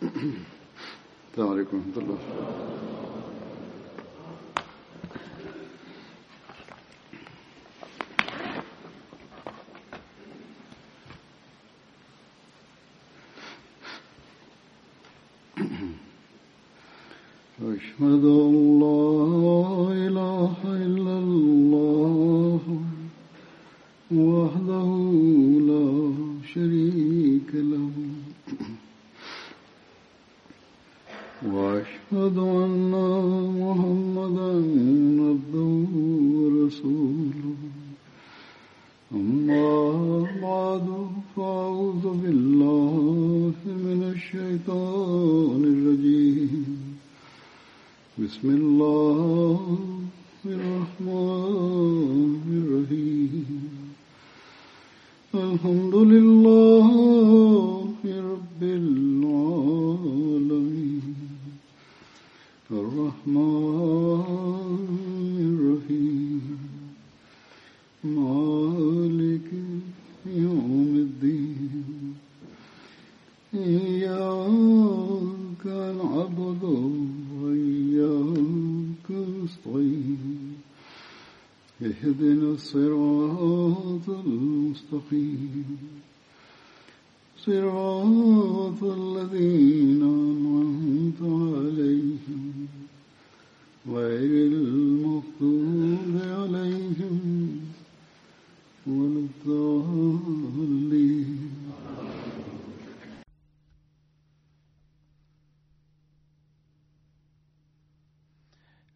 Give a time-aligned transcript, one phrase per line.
[1.31, 2.17] السلام عليكم ورحمة الله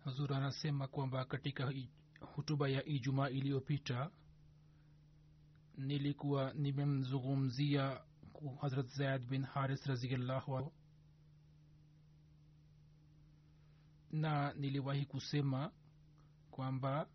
[0.09, 1.73] hazur anasema kwamba katika
[2.20, 4.11] hutuba ya ijumaa iliyopita
[5.77, 8.00] nilikuwa nimemzungumzia
[8.61, 10.73] hazrat zaid bin haris raziallahu
[14.11, 15.71] na niliwahi kusema
[16.50, 17.09] kwamba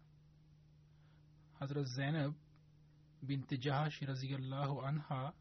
[1.59, 2.33] hazrat zainab
[3.21, 5.33] binti jahash raziallahu anha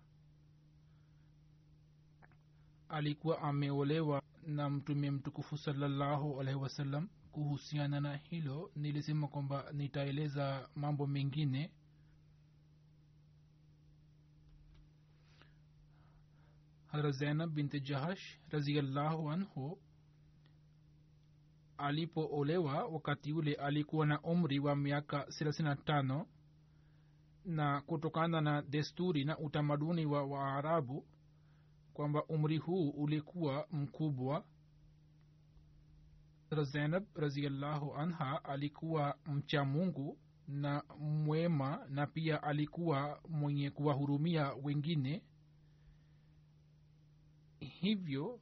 [2.89, 11.07] alikuwa ameolewa na mtume mtukufu salallahu alaihi wasallam kuhusiana na hilo nilisema kwamba nitaeleza mambo
[11.07, 11.71] mengine.
[16.87, 19.79] Hadrat zainab binti jahash raziallahu anhu
[21.79, 26.27] alipoolewa wakati ule alikuwa na umri wa miaka thelathini na tano
[27.45, 31.07] na kutokana na desturi na utamaduni wa waarabu
[31.95, 34.45] kwamba umri huu ulikuwa mkubwa
[36.61, 40.19] zainab raziallahu anha alikuwa mcha mungu
[40.49, 45.23] na mwema na pia alikuwa mwenye kuwahurumia wengine.
[47.61, 48.41] Hivyo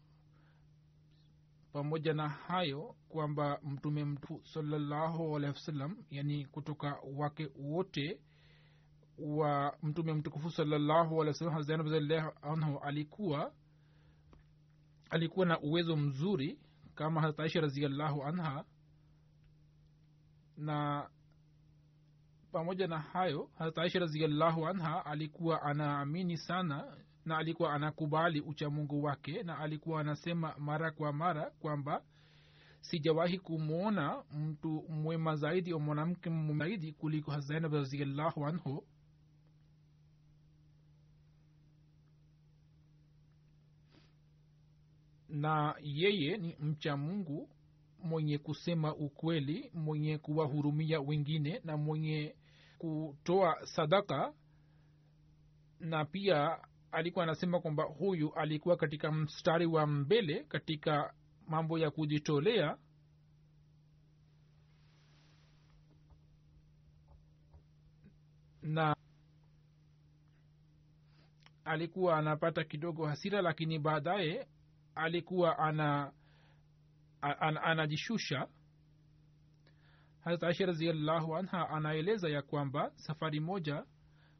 [1.72, 8.20] pamoja na hayo kwamba mtume mtu salallahu alehi wasallam yani kutoka wake wote
[9.18, 11.88] wa mtume mtukufu salallahu alehi wasallam zainab
[12.82, 13.52] alikuwa
[15.10, 16.58] alikuwa na uwezo mzuri
[17.00, 18.64] kama harat raziallahu anha.
[20.56, 21.08] Na
[22.52, 29.42] pamoja na hayo harat aisha raziallahu anha alikuwa anaamini sana na alikuwa anakubali uchamungu wake
[29.42, 32.02] na alikuwa anasema mara kwa mara kwamba
[32.80, 38.84] sijawahi kumwona mtu mwema zaidi au mwanamke mwema zaidi kuliko hazainab raziallahu anhu
[45.30, 47.48] na yeye ni mcha mungu
[48.04, 52.34] mwenye kusema ukweli mwenye kuwahurumia wengine na mwenye
[52.78, 54.32] kutoa sadaka.
[55.80, 56.58] Na pia
[56.92, 61.14] alikuwa anasema kwamba huyu alikuwa katika mstari wa mbele katika
[61.48, 62.76] mambo ya kujitolea.
[68.62, 68.96] Na
[71.64, 74.46] alikuwa anapata kidogo hasira lakini baadaye
[74.94, 76.12] alikuwa ana
[77.20, 78.48] an, anajishusha.
[80.20, 83.84] Harat aisha raziallahu anha anaeleza ya kwamba safari moja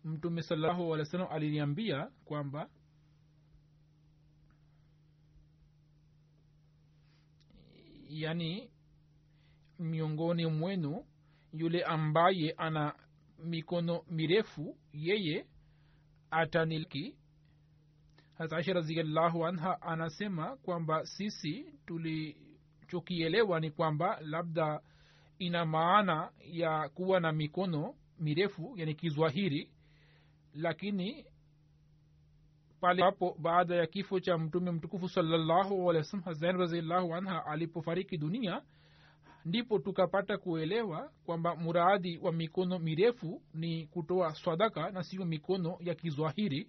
[0.05, 2.69] mtume salallahu alih wa sallam aliniambia kwamba
[8.09, 8.71] yani
[9.79, 11.05] miongoni mwenu
[11.53, 12.95] yule ambaye ana
[13.39, 15.47] mikono mirefu yeye
[16.31, 17.17] atanilki
[18.41, 24.81] hata raziallahu anha anasema kwamba sisi tulichokielewa ni kwamba labda
[25.39, 29.71] ina maana ya kuwa na mikono mirefu yani kizwahiri
[30.55, 31.25] lakini
[32.81, 35.09] pale hapo baada ya kifo cha mtume mtukufu
[37.15, 38.63] anha alipofariki dunia
[39.45, 45.95] ndipo tukapata kuelewa kwamba muradi wa mikono mirefu ni kutoa swadaka na sio mikono ya
[45.95, 46.69] kizwahiri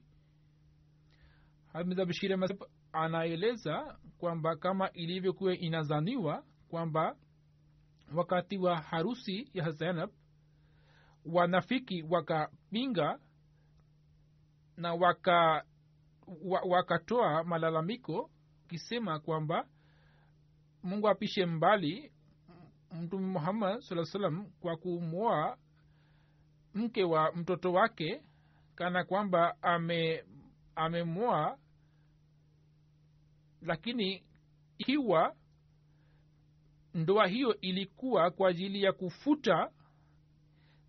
[1.73, 2.35] hamidhabshiri
[2.93, 7.15] anaeleza kwamba kama ilivyokuwa inazaniwa kwamba
[8.15, 10.09] wakati wa harusi ya zainab
[11.25, 13.19] wanafiki wakapinga
[14.77, 15.65] na waka
[16.69, 18.31] wakatoa wa malalamiko
[18.67, 19.67] kisema kwamba
[20.83, 22.11] mungu apishe mbali
[22.91, 25.57] mtume muhammad saa salam kwa kumwoa
[26.73, 28.23] mke wa mtoto wake
[28.75, 30.23] kana kwamba ame
[30.75, 31.57] amemwoa
[33.61, 34.23] lakini
[34.77, 35.35] ikiwa
[36.93, 39.71] ndoa hiyo ilikuwa kwa ajili ya kufuta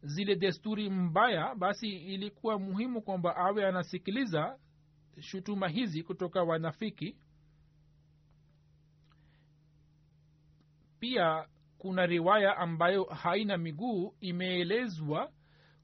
[0.02, 4.58] zile desturi mbaya basi ilikuwa muhimu kwamba awe anasikiliza
[5.20, 7.16] shutuma hizi kutoka wanafiki.
[11.00, 11.48] Pia
[11.78, 15.32] kuna riwaya ambayo haina miguu imeelezwa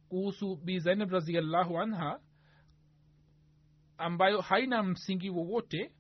[0.09, 2.21] kuhusu bi zainab raziallahu anha
[3.99, 5.93] ambayo haina msingi wowote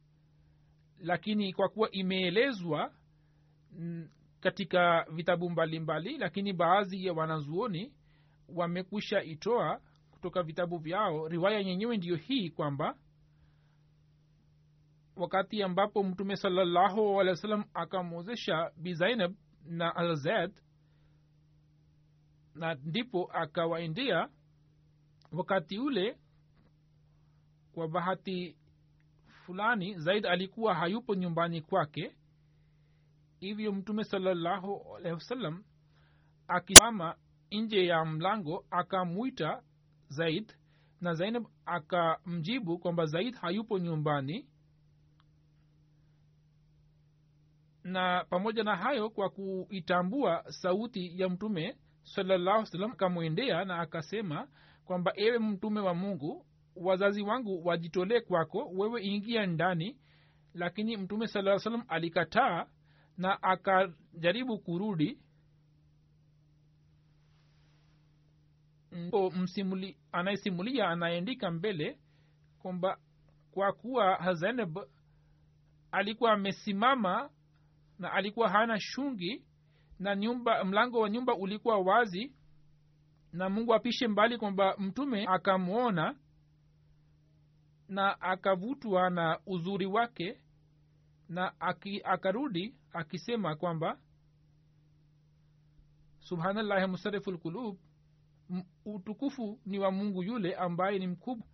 [0.98, 2.92] lakini kwa kuwa imeelezwa
[4.40, 7.92] katika vitabu mbalimbali mbali, lakini baadhi ya wanazuoni
[8.48, 9.80] wamekwisha itoa
[10.10, 11.28] kutoka vitabu vyao.
[11.28, 12.96] Riwaya yenyewe ndiyo hii kwamba
[15.16, 19.34] wakati ambapo mtume salallahu alehi wa sallam akamwozesha bi zainab
[19.64, 20.52] na alzad
[22.54, 24.28] na ndipo akawaendea
[25.32, 26.18] wakati ule
[27.78, 28.56] kwa bahati
[29.46, 32.16] fulani zaid alikuwa hayupo nyumbani kwake.
[33.40, 35.64] Hivyo mtume salallahu alehi wasallam
[36.48, 37.14] akisimama
[37.52, 39.62] nje ya mlango akamwita
[40.08, 40.52] zaid
[41.00, 44.48] na zainab akamjibu kwamba zaid hayupo nyumbani.
[47.84, 54.48] Na pamoja na hayo kwa kuitambua sauti ya mtume salallahu salam akamwendea na akasema
[54.84, 56.46] kwamba ewe mtume wa mungu
[56.80, 59.96] wazazi wangu wajitolee kwako wewe ingia ndani.
[60.54, 62.66] Lakini mtume saa salam alikataa
[63.16, 65.18] na akajaribu kurudi.
[69.36, 71.98] Msimuli anayesimulia anaendika mbele
[72.58, 72.98] kwamba
[73.50, 74.78] kwa kuwa zeneb
[75.92, 77.30] alikuwa amesimama
[77.98, 79.44] na alikuwa hana shungi
[79.98, 82.32] na nyumba mlango wa nyumba ulikuwa wazi
[83.32, 86.14] na mungu apishe mbali kwamba mtume akamwona
[87.88, 90.40] na akavutwa na uzuri wake
[91.28, 93.98] na aki, akarudi akisema kwamba
[96.20, 97.78] subhanallahi musarifu lqulub
[98.84, 101.46] utukufu ni wa mungu yule ambaye ni mkubwa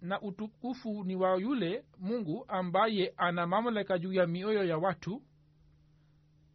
[0.00, 5.22] na utukufu ni wa yule mungu ambaye ana mamlaka juu ya mioyo ya watu.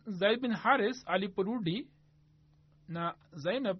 [0.07, 1.89] Zaid bin haris aliporudi
[2.87, 3.77] na zainab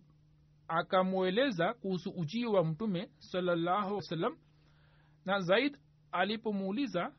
[0.70, 4.02] akamweleza kuhusu ujio wa mtume salallahu
[5.26, 5.78] na zaid
[6.12, 7.14] alipomuuliza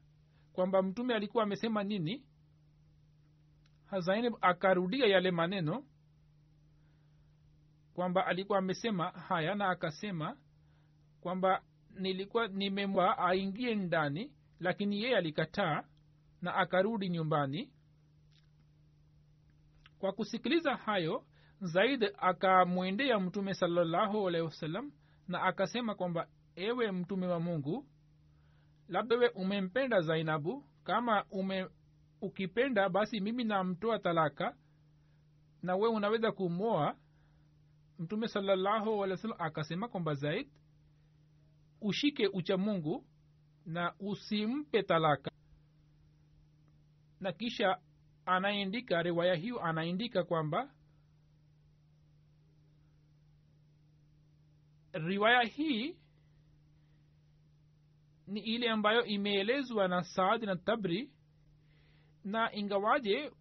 [0.53, 2.25] kwamba mtume alikuwa amesema nini
[3.99, 5.85] zainab akarudia yale maneno
[7.95, 10.37] kwamba alikuwa amesema haya na akasema
[11.21, 15.85] kwamba nilikuwa nimemwa aingie ndani lakini yeye alikataa
[16.43, 17.71] na akarudi nyumbani.
[19.99, 21.25] Kwa kusikiliza hayo
[21.61, 24.93] zaid akamwendea mtume salallahu alehi wasallam
[25.29, 27.87] na akasema kwamba ewe mtume wa mungu
[28.89, 30.65] labda we umempenda zainabu.
[30.85, 31.69] Kama ume
[32.21, 34.57] ukipenda basi mimi namtoa talaka
[35.63, 36.97] na we unaweza kumoa
[37.99, 40.49] mtume salallahu alehi wasallam akasema kwamba zaid
[41.81, 43.05] ushike ucha mungu
[43.67, 45.31] na usimpe talaka.
[47.21, 47.79] Na kisha
[48.27, 50.71] anaendika riwaya hiyo anaendika kwamba
[54.93, 55.97] riwaya hii
[58.27, 61.11] ni ile ambayo imeelezwa na saadi na tabri
[62.25, 63.33] na ingawaje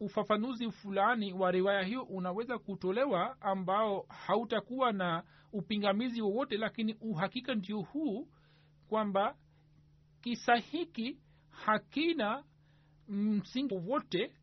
[0.00, 7.80] ufafanuzi fulani wa riwaya hiyo unaweza kutolewa ambao hautakuwa na upingamizi wowote lakini uhakika ndio
[7.80, 8.28] huu
[8.88, 9.36] kwamba
[10.20, 11.18] kisa hiki
[11.50, 12.44] hakina
[13.08, 14.34] msingi wowote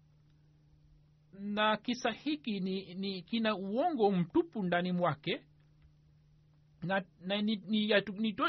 [1.40, 5.42] na kisa hiki ni, ni kina uongo mtupu ndani mwake
[6.88, 7.42] na, na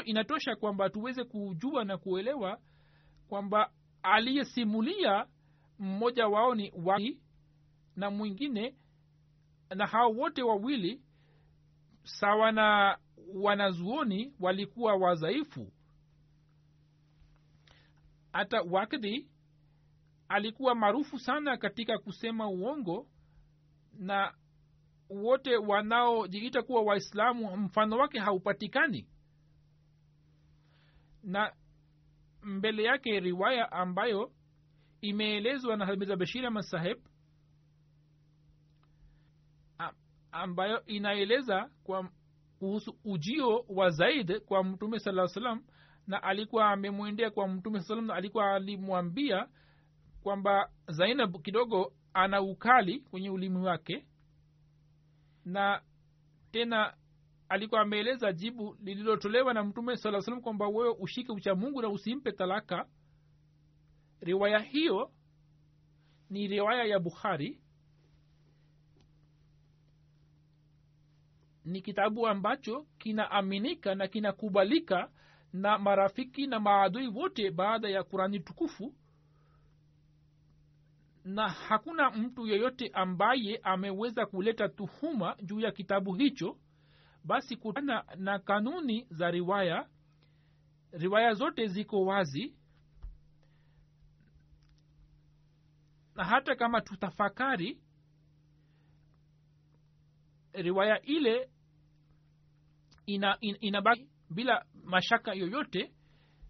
[0.03, 2.59] inatosha kwamba tuweze kujua na kuelewa
[3.29, 3.71] kwamba
[4.03, 5.25] aliyesimulia
[5.79, 7.19] mmoja wao ni wai
[7.95, 8.75] na mwingine
[9.75, 11.01] na hao wote wawili
[12.03, 12.97] sawa na
[13.33, 15.71] wanazuoni walikuwa wadhaifu.
[18.33, 19.27] Hata wakdhi
[20.29, 23.07] alikuwa maarufu sana katika kusema uongo
[23.93, 24.33] na
[25.09, 29.07] wote wanaojiita kuwa waislamu mfano wake haupatikani.
[31.23, 31.53] Na
[32.43, 34.31] mbele yake riwaya ambayo
[35.01, 36.97] imeelezwa na hamiza bashir ahmad saheb
[40.31, 42.09] ambayo inaeleza kwa
[42.59, 45.63] kuhusu ujio wa zaid kwa mtume saa salam
[46.07, 49.47] na alikuwa amemwendea kwa mtume saa salam na alikuwa alimwambia
[50.23, 54.05] kwamba zainab kidogo ana ukali kwenye ulimi wake
[55.49, 55.81] na
[56.51, 56.93] tena
[57.49, 62.31] alikuwa ameeleza jibu lililotolewa na mtume saa salam kwamba wewe ushike ucha mungu na usimpe
[62.31, 62.85] talaka.
[64.21, 65.11] Riwaya hiyo
[66.29, 67.61] ni riwaya ya bukhari.
[71.65, 75.11] Ni kitabu ambacho kinaaminika na kinakubalika
[75.53, 78.93] na marafiki na maadui wote baada ya kurani tukufu
[81.29, 86.57] na hakuna mtu yeyote ambaye ameweza kuleta tuhuma juu ya kitabu hicho
[87.23, 89.87] basi kutana na kanuni za riwaya
[90.91, 92.55] riwaya zote ziko wazi.
[96.15, 97.81] Na hata kama tutafakari
[100.53, 101.49] riwaya ile
[103.05, 105.93] ina, in, inabaki bila mashaka yoyote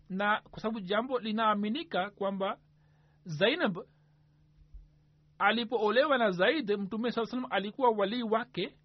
[0.10, 2.60] na kwa sababu jambo linaaminika kwamba
[3.26, 3.78] zainab
[5.40, 8.76] alipoolewa na zaid mtume saa salam alikuwa walii wake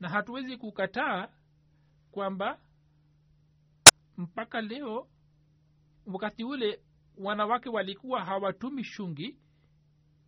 [0.00, 1.28] na hatuwezi kukataa
[2.10, 2.58] kwamba
[4.16, 5.08] mpaka leo
[6.06, 6.80] wakati ule
[7.18, 9.38] wanawake walikuwa hawatumi shungi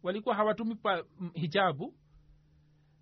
[0.02, 1.04] walikuwa hawatumi pa
[1.34, 1.94] hijabu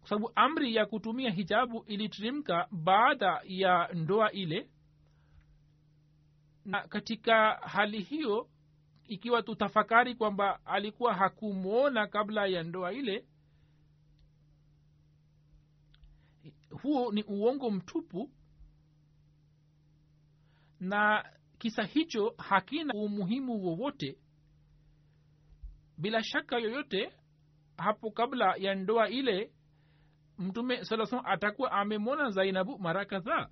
[0.00, 4.71] kwa sababu amri ya kutumia hijabu iliteremka baada ya ndoa ile.
[6.64, 8.49] Na katika hali hiyo
[9.09, 13.27] ikiwa tutafakari kwamba alikuwa hakumwona kabla ya ndoa ile
[16.83, 18.31] huo ni uongo mtupu
[20.81, 21.25] na
[21.59, 24.19] kisa hicho hakina umuhimu wowote.
[25.99, 27.13] Bila shaka yoyote
[27.77, 29.53] hapo kabla ya ndoa ile
[30.39, 33.49] mtume saa atakuwa amemwona zainabu mara kadhaa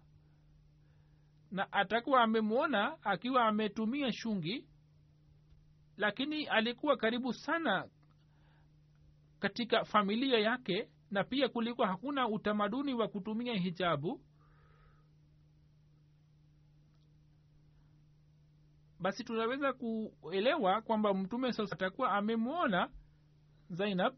[1.51, 4.67] na atakuwa amemwona akiwa ametumia shungi
[5.97, 7.89] lakini alikuwa karibu sana
[9.41, 14.21] katika familia yake na pia kulikuwa hakuna utamaduni wa kutumia hijabu.
[19.01, 22.91] Basi tunaweza kuelewa kwamba mtume sasa atakuwa amemwona
[23.71, 24.15] zainab.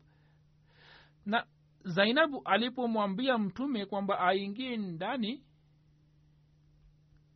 [1.24, 1.46] Na
[1.84, 5.44] zainabu alipomwambia mtume kwamba aingie ndani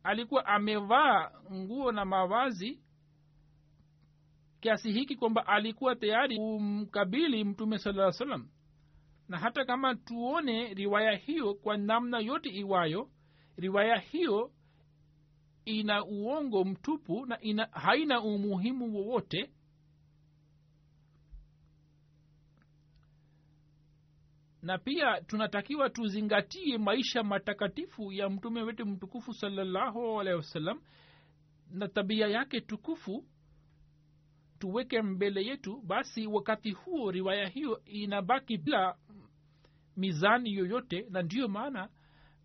[0.03, 2.80] alikuwa amevaa nguo na mavazi
[4.61, 8.47] kiasi hiki kwamba alikuwa tayari kumkabili mtume saa salam
[9.27, 13.09] na hata kama tuone riwaya hiyo kwa namna yote iwayo
[13.57, 14.51] riwaya hiyo
[15.65, 19.51] ina uongo mtupu na ina, haina umuhimu wowote.
[24.61, 30.81] Na pia tunatakiwa tuzingatie maisha matakatifu ya mtume wetu mtukufu salallahu alehi wasallam
[31.71, 33.25] na tabia yake tukufu
[34.61, 38.97] tuweke mbele yetu basi wakati huo riwaya hiyo inabaki bila
[39.97, 41.05] mizani yoyote.
[41.09, 41.89] Na ndiyo maana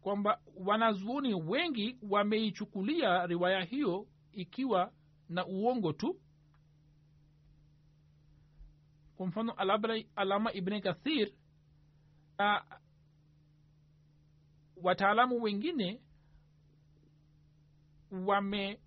[0.01, 4.93] kwamba wanazuoni wengi wameichukulia riwaya hiyo ikiwa
[5.29, 6.21] na uongo tu.
[9.17, 9.53] Kwa mfano
[10.17, 11.33] alama ibni kathir
[12.39, 12.65] na
[14.83, 16.01] wataalamu wengine
[18.11, 18.81] wame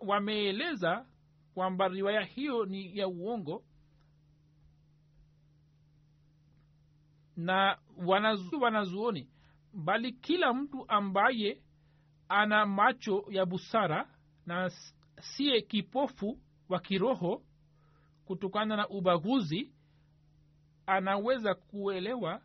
[0.00, 1.06] wameeleza
[1.54, 3.64] kwamba riwaya hiyo ni ya uongo.
[7.36, 9.28] Na wanazu, wanazuoni
[9.72, 11.62] bali kila mtu ambaye
[12.28, 14.08] ana macho ya busara
[14.46, 14.70] na
[15.20, 17.42] siye kipofu wa kiroho
[18.24, 19.72] kutokana na ubaguzi
[20.86, 22.42] anaweza kuelewa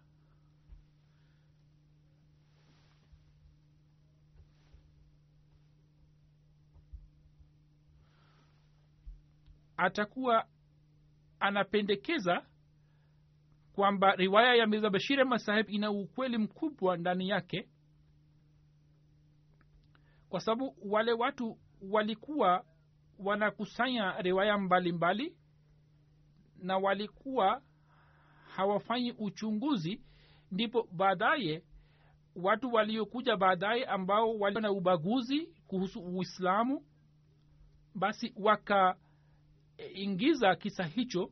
[9.80, 10.46] atakuwa
[11.40, 12.46] anapendekeza
[13.74, 17.70] kwamba riwaya ya mirza bashir ahmad saheb ina ukweli mkubwa ndani yake
[20.30, 22.66] kwa sababu wale watu walikuwa
[23.20, 25.38] wanakusanya riwaya mbalimbali mbali,
[26.64, 27.62] na walikuwa
[28.56, 30.02] hawafanyi uchunguzi
[30.52, 31.64] ndipo baadaye
[32.36, 36.86] watu waliokuja baadaye ambao na ubaguzi kuhusu uislamu
[37.96, 38.34] basi
[39.80, 41.32] wakaingiza kisa hicho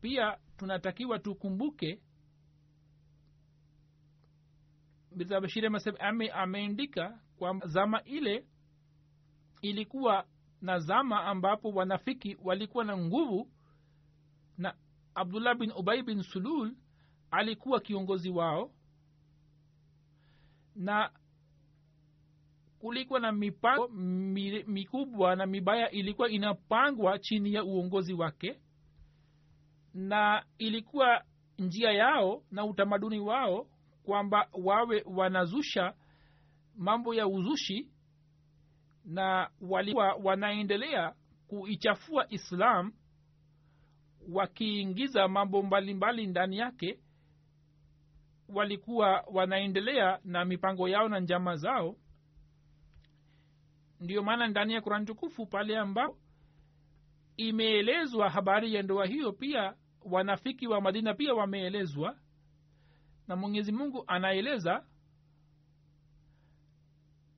[0.00, 2.00] pia tunatakiwa tukumbuke
[5.16, 5.70] mirza bashir
[6.00, 8.46] ame, ameandika kwamba zama ile
[9.62, 10.26] ilikuwa
[10.60, 13.50] na zama ambapo wanafiki walikuwa na nguvu
[14.58, 14.74] na
[15.14, 16.76] abdullah bin ubai bin sulul
[17.30, 18.70] alikuwa kiongozi wao.
[20.74, 21.10] Na
[22.78, 23.88] kulikuwa na mipango
[24.66, 28.58] mikubwa na mibaya ilikuwa inapangwa chini ya uongozi wake
[29.94, 31.24] na ilikuwa
[31.58, 33.66] njia yao na utamaduni wao
[34.02, 35.94] kwamba wawe wanazusha
[36.76, 37.88] mambo ya uzushi
[39.04, 41.14] na walikuwa wanaendelea
[41.48, 42.92] kuichafua islam
[44.32, 46.98] wakiingiza mambo mbalimbali ndani yake.
[48.48, 51.96] Walikuwa wanaendelea na mipango yao na njama zao
[54.00, 56.18] ndiyo maana ndani ya kurani tukufu pale ambapo
[57.36, 62.18] imeelezwa habari ya ndoa hiyo pia wanafiki wa madina pia wameelezwa
[63.28, 64.86] na mwenyezi mungu anaeleza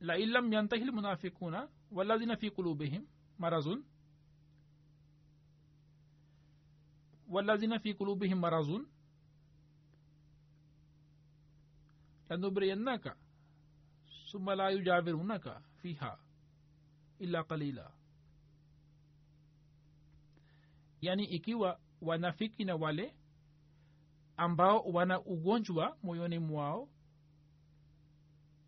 [0.00, 3.06] lain lam yantahi lmunafikuna waladhina fi qulubihim
[3.38, 3.84] marazun
[7.28, 8.86] waladhina fi qulubihim marazun
[12.28, 13.16] lanubriyannaka
[14.30, 16.18] summa la yujawirunaka fiha
[17.20, 17.90] illa qalila.
[21.00, 23.14] Yaani ikiwa wanafiki na wale
[24.36, 26.88] ambao wana ugonjwa moyoni mwao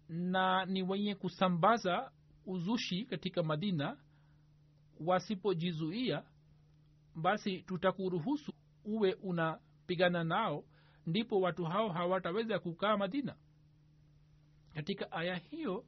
[0.09, 2.13] na ni wenye kusambaza
[2.47, 3.97] uzushi katika madina
[5.01, 6.25] wasipojizuia
[7.15, 8.53] basi tutakuruhusu
[8.85, 10.65] uwe unapigana nao
[11.07, 13.37] ndipo watu hao hawataweza kukaa madina.
[14.75, 15.85] Katika aya hiyo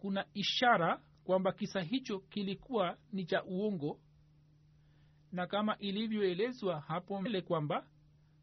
[0.00, 4.00] kuna ishara kwamba kisa hicho kilikuwa ni cha uongo
[5.32, 7.86] na kama ilivyoelezwa hapo mbele kwamba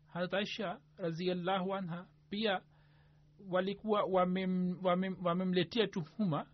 [0.07, 2.61] harat aisha raziallahu anha pia
[3.49, 6.47] walikuwa wamemletea wame, wame tuhuma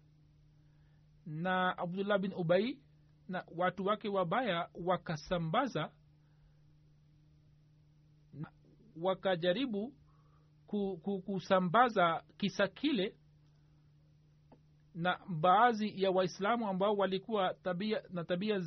[1.25, 2.79] na abdullah bin ubai
[3.29, 5.91] na watu wake wabaya wakasambaza
[9.01, 9.93] wakajaribu
[11.25, 13.15] kusambaza kisa kile
[14.95, 18.61] na baadhi ya waislamu ambao walikuwa tabia na tabia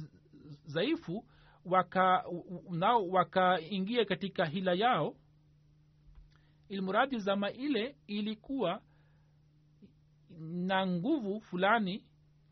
[0.68, 1.24] dhaifu
[1.64, 2.24] waka
[2.70, 5.16] nao wakaingia katika hila yao.
[6.68, 8.82] Ilmuradi zama ile ilikuwa
[10.40, 12.04] na nguvu fulani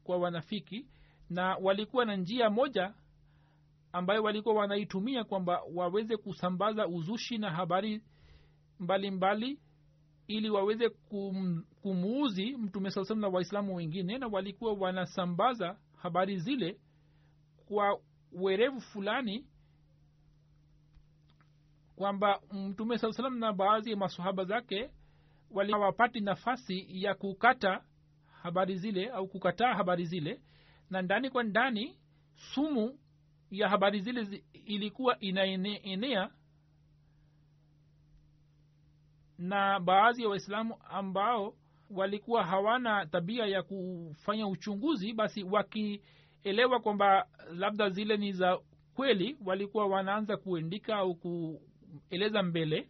[0.05, 0.87] kwa wanafiki
[1.31, 2.95] na walikuwa na njia moja
[3.93, 8.03] ambayo walikuwa wanaitumia kwamba waweze kusambaza uzushi na habari
[8.81, 9.61] mbalimbali mbali,
[10.27, 16.81] ili waweze kum, kumuuzi mtume saa salam na waislamu wengine na walikuwa wanasambaza habari zile
[17.67, 18.01] kwa
[18.33, 19.47] werevu fulani
[21.97, 24.91] kwamba mtume saa salam na baadhi ya masahaba zake
[25.51, 27.85] waliwapati nafasi ya kukata
[28.43, 30.41] habari zile au kukataa habari zile.
[30.91, 31.99] Na ndani kwa ndani
[32.55, 32.99] sumu
[33.51, 36.31] ya habari zile ilikuwa inaenea
[39.39, 41.55] na baadhi ya waislamu ambao
[41.91, 48.59] walikuwa hawana tabia ya kufanya uchunguzi basi wakielewa kwamba labda zile ni za
[48.95, 52.89] kweli walikuwa wanaanza kuendika au kueleza mbele.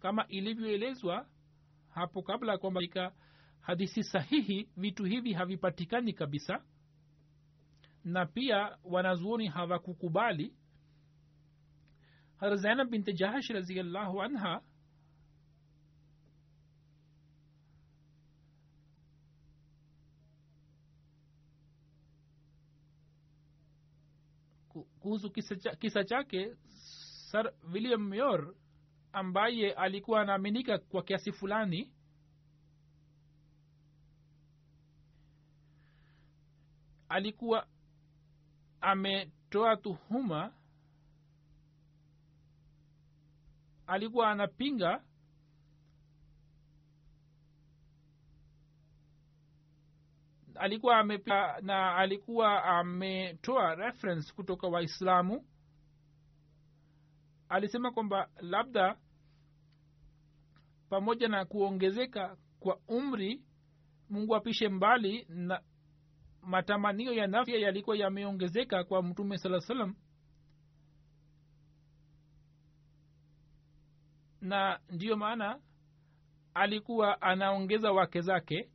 [0.00, 1.26] Kama ilivyoelezwa
[1.90, 3.12] hapo kabla kwamba katika
[3.60, 6.62] hadisi sahihi vitu hivi havipatikani kabisa.
[8.04, 10.54] Na pia wanazuoni hawakukubali.
[12.36, 14.60] Har zainab binte jahash anha
[25.08, 25.30] kuhusu
[25.80, 26.56] kisa, chake
[27.30, 28.54] sir william muir
[29.12, 31.92] ambaye alikuwa anaaminika kwa kiasi fulani.
[37.08, 37.66] Alikuwa
[38.80, 40.52] ametoa tuhuma.
[43.86, 45.04] Alikuwa anapinga
[50.60, 55.44] alikuwa amepinga na alikuwa ametoa reference kutoka waislamu.
[57.48, 58.96] Alisema kwamba labda
[60.88, 63.42] pamoja na kuongezeka kwa umri
[64.10, 65.62] mungu apishe mbali na
[66.42, 69.94] matamanio ya nafya yalikuwa yameongezeka kwa mtume saa salam
[74.40, 75.60] na ndiyo maana
[76.54, 78.70] alikuwa anaongeza wake zake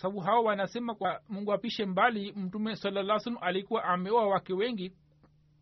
[0.00, 4.92] sababu hawa wanasema kwa mungu apishe mbali mtume salaa salam alikuwa ameoa wake wengi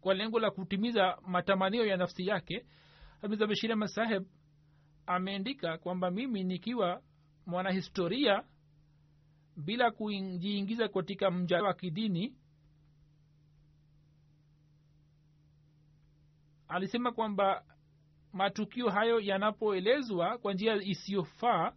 [0.01, 2.67] kwa lengo la kutimiza matamanio ya nafsi yake.
[3.21, 4.25] Hamiza bashir ahmad saheb
[5.07, 7.03] ameandika kwamba mimi nikiwa
[7.47, 8.43] mwanahistoria
[9.57, 12.35] bila kujiingiza katika mja wa kidini
[16.69, 17.65] alisema kwamba
[18.33, 21.73] matukio hayo yanapoelezwa kwa njia isiyofaa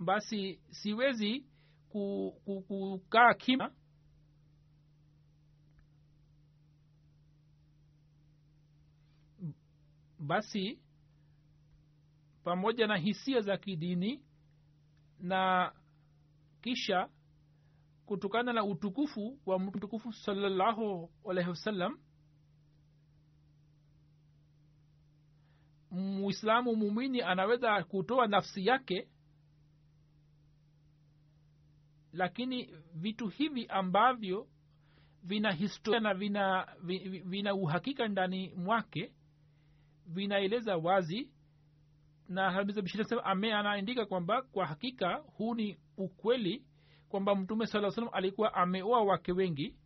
[0.00, 1.44] basi siwezi
[2.68, 3.70] kukaa kima
[10.18, 10.78] basi
[12.44, 14.24] pamoja na hisia za kidini
[15.20, 15.72] na
[16.60, 17.08] kisha
[18.06, 21.98] kutokana na utukufu wa mtukufu salallahu alaihi wasallam
[25.90, 29.08] muislamu mumini anaweza kutoa nafsi yake
[32.12, 34.48] lakini vitu hivi ambavyo
[35.22, 36.66] vina historia na vina,
[37.24, 39.12] vina uhakika ndani mwake
[40.06, 41.30] vinaeleza wazi
[42.28, 46.64] na habisabishirasema ame anaandika kwamba kwa hakika huu ni ukweli
[47.08, 49.76] kwamba mtume saa salam alikuwa ameoa wake wengi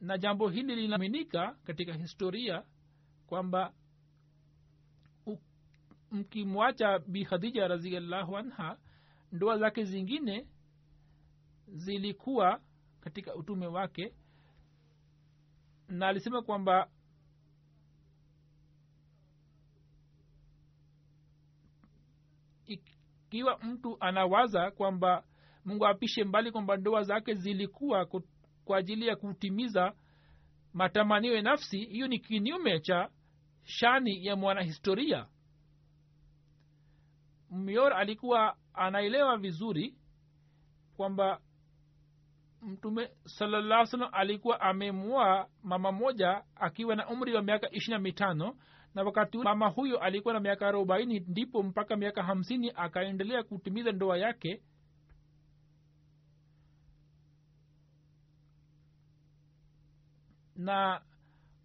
[0.00, 2.62] na jambo hili linaaminika katika historia
[3.26, 3.72] kwamba
[6.10, 7.64] mkimwacha bi khadija
[8.38, 8.78] anha
[9.32, 10.46] ndoa zake zingine
[11.72, 12.60] zilikuwa
[13.00, 14.14] katika utume wake
[15.88, 16.90] na alisema kwamba
[22.66, 25.24] ikiwa mtu anawaza kwamba
[25.64, 28.06] mungu apishe mbali kwamba ndoa zake zilikuwa
[28.64, 29.92] kwa ajili ya kutimiza
[30.72, 33.10] matamanio ya nafsi hiyo ni kinyume cha
[33.64, 35.26] shani ya mwanahistoria.
[37.50, 39.94] Myor alikuwa anaelewa vizuri
[40.96, 41.40] kwamba
[42.62, 48.56] mtume salallah salam alikuwa amemua mama moja akiwa na umri wa miaka ishirina mitano
[48.94, 54.18] na wakati mama huyo alikuwa na miaka arobaini ndipo mpaka miaka hamsini akaendelea kutimiza ndoa
[54.18, 54.62] yake.
[60.56, 61.00] Na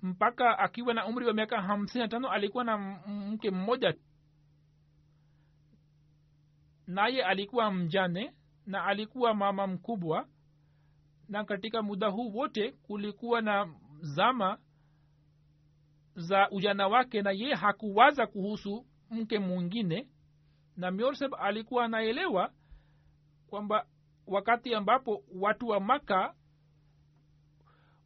[0.02, 2.78] mpaka akiwa na umri wa miaka hamsini na tano alikuwa na
[3.08, 3.94] mke mmoja.
[6.88, 8.34] Naye alikuwa mjane
[8.66, 10.28] na alikuwa mama mkubwa
[11.30, 14.58] na katika muda huu wote kulikuwa na zama
[16.16, 20.08] za ujana wake na ye hakuwaza kuhusu mke mwingine.
[20.78, 22.54] Na myorseb alikuwa anaelewa
[23.48, 23.86] kwamba
[24.28, 26.36] wakati ambapo watu wa maka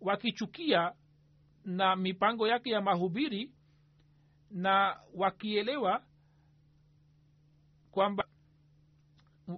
[0.02, 0.94] wakichukia
[1.66, 3.52] na mipango yake ya mahubiri
[4.52, 6.04] na wakielewa
[7.92, 8.26] kwamba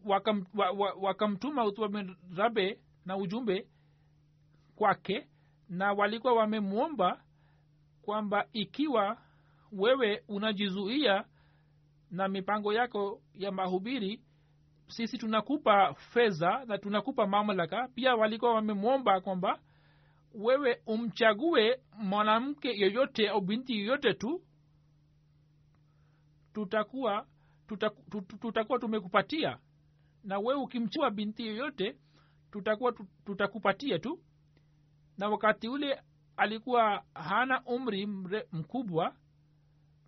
[0.06, 3.68] wakamtuma waka, waka utba bin rabe na ujumbe
[4.76, 5.28] kwake
[5.70, 7.22] na walikuwa wamemwomba
[8.02, 9.18] kwamba ikiwa
[9.72, 11.26] wewe unajizuia
[12.12, 14.22] na mipango yako ya mahubiri
[14.88, 17.88] sisi tunakupa fedha na tunakupa mamlaka.
[17.96, 19.60] Pia walikuwa wamemwomba kwamba
[20.34, 24.42] wewe umchague mwanamke yoyote au binti yoyote tu
[26.54, 27.26] tutakuwa
[27.68, 29.58] tutakuwa, tutakuwa tumekupatia.
[30.24, 31.96] Na wewe ukimchua binti yoyote
[32.52, 32.94] tutakuwa
[33.26, 34.20] tutakupatia tu.
[35.18, 36.02] Na wakati ule
[36.38, 39.16] alikuwa hana umri mre, mkubwa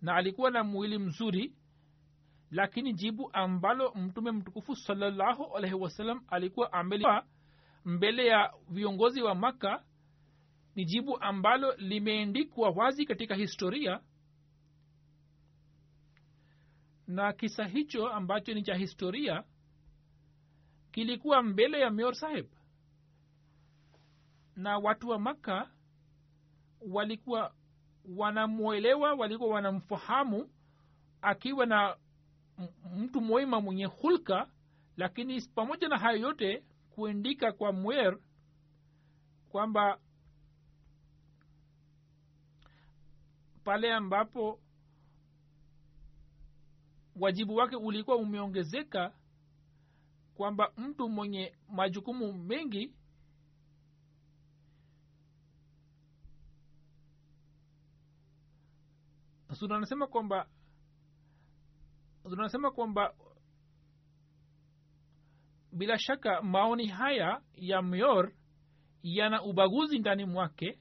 [0.02, 1.54] na alikuwa na mwili mzuri
[2.52, 7.26] lakini jibu ambalo mtume mtukufu salallahu alaihi wasallam alikuwa ameliwa
[7.84, 9.84] mbele ya viongozi wa makka
[10.74, 14.00] ni jibu ambalo limeendikwa wazi katika historia.
[17.06, 19.44] Na kisa hicho ambacho ni cha historia
[20.92, 22.46] kilikuwa mbele ya mior saheb.
[24.56, 25.70] Na watu wa makka
[26.90, 27.54] walikuwa
[28.16, 30.50] wanamwelewa walikuwa wanamfahamu
[31.22, 31.96] akiwa na
[32.96, 34.48] mtu mwema mwenye hulka
[34.96, 38.18] lakini pamoja na hayo yote kuendika kwa mwer
[39.48, 39.98] kwamba
[43.64, 44.60] pale ambapo
[47.16, 49.12] wajibu wake ulikuwa umeongezeka
[50.34, 52.94] kwamba mtu mwenye majukumu mengi
[59.52, 60.46] sura kwamba
[62.24, 63.14] sura kwamba
[65.72, 68.32] bila shaka maoni haya ya myor
[69.02, 70.78] yana ubaguzi ndani mwake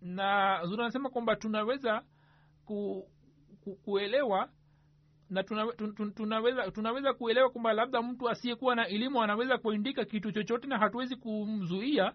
[0.00, 2.04] na zudanasema kwamba tunaweza
[2.64, 3.08] ku,
[3.60, 4.52] ku, kuelewa
[5.30, 10.04] na tuna, tun, tun, tunaweza tunaweza kuelewa kwamba labda mtu asiyekuwa na elimu anaweza kuandika
[10.04, 12.12] kitu chochote na hatuwezi kumzuia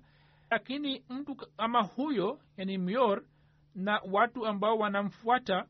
[0.49, 3.23] lakini mtu ama huyo yani myor
[3.75, 5.65] na watu ambao wanamfuata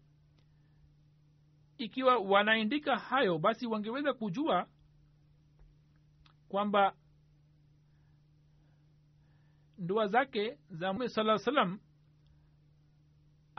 [1.78, 4.68] ikiwa wanaandika hayo basi wangeweza kujua
[6.50, 6.94] kwamba
[9.78, 11.80] ndoa zake za mtume saa salam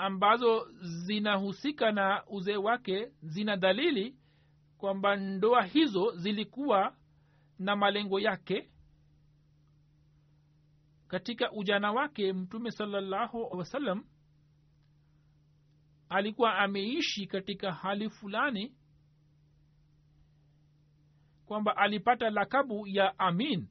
[0.01, 4.17] ambazo zinahusika na uzee wake zina dalili
[4.79, 6.97] kwamba ndoa hizo zilikuwa
[7.59, 8.71] na malengo yake.
[11.09, 14.05] Katika ujana wake mtume salallahu wasallam
[16.09, 18.75] alikuwa ameishi katika hali fulani
[21.47, 23.69] kwamba alipata lakabu ya amin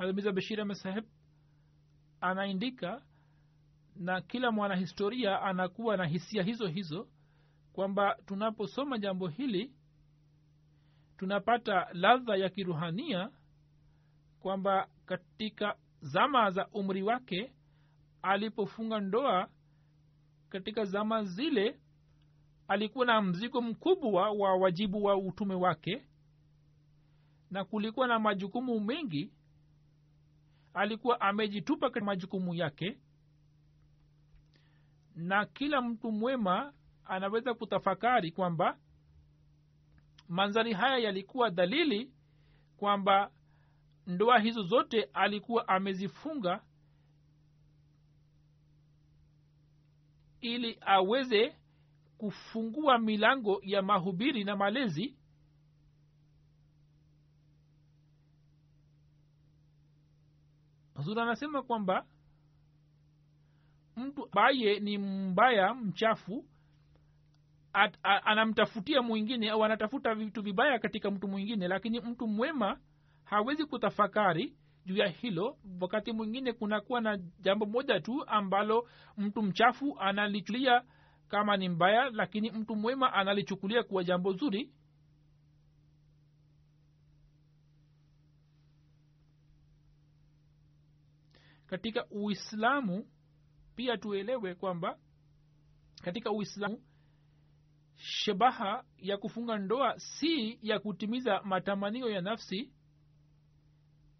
[0.00, 1.04] hazmiza bashir ahmed saheb
[2.20, 3.02] anaandika
[3.96, 7.08] na kila mwanahistoria anakuwa na hisia hizo hizo
[7.72, 9.72] kwamba tunaposoma jambo hili
[11.16, 13.30] tunapata ladha ya kiruhania
[14.40, 17.52] kwamba katika zama za umri wake
[18.22, 19.48] alipofunga ndoa
[20.48, 21.80] katika zama zile
[22.68, 26.04] alikuwa na mzigo mkubwa wa wajibu wa utume wake
[27.50, 29.32] na kulikuwa na majukumu mengi
[30.74, 32.98] alikuwa amejitupa katika majukumu yake
[35.16, 36.72] na kila mtu mwema
[37.04, 38.78] anaweza kutafakari kwamba
[40.28, 42.12] manzari haya yalikuwa dalili
[42.76, 43.30] kwamba
[44.06, 46.64] ndoa hizo zote alikuwa amezifunga
[50.40, 51.56] ili aweze
[52.18, 55.16] kufungua milango ya mahubiri na malezi
[61.00, 62.06] huzuri anasema kwamba
[63.96, 66.44] mtu ambaye ni mbaya mchafu
[67.72, 72.78] at, a, anamtafutia mwingine au anatafuta vitu vibaya katika mtu mwingine lakini mtu mwema
[73.24, 74.54] hawezi kutafakari
[74.86, 75.56] juu ya hilo.
[75.80, 80.82] Wakati mwingine kunakuwa na jambo moja tu ambalo mtu mchafu analichukulia
[81.28, 84.70] kama ni mbaya lakini mtu mwema analichukulia kuwa jambo zuri
[91.70, 93.06] katika uislamu
[93.76, 94.98] pia tuelewe kwamba
[96.02, 96.82] katika uislamu
[97.96, 102.70] shabaha ya kufunga ndoa si ya kutimiza matamanio ya nafsi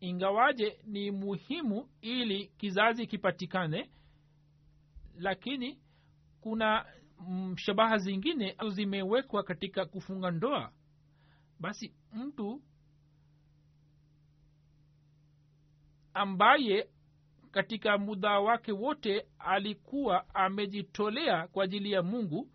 [0.00, 3.90] ingawaje ni muhimu ili kizazi kipatikane
[5.18, 5.78] lakini
[6.40, 6.86] kuna
[7.20, 10.72] mm, shabaha zingine zimewekwa katika kufunga ndoa.
[11.60, 12.62] Basi mtu
[16.14, 16.88] ambaye
[17.50, 22.50] katika muda wake wote alikuwa amejitolea kwa ajili ya mungu.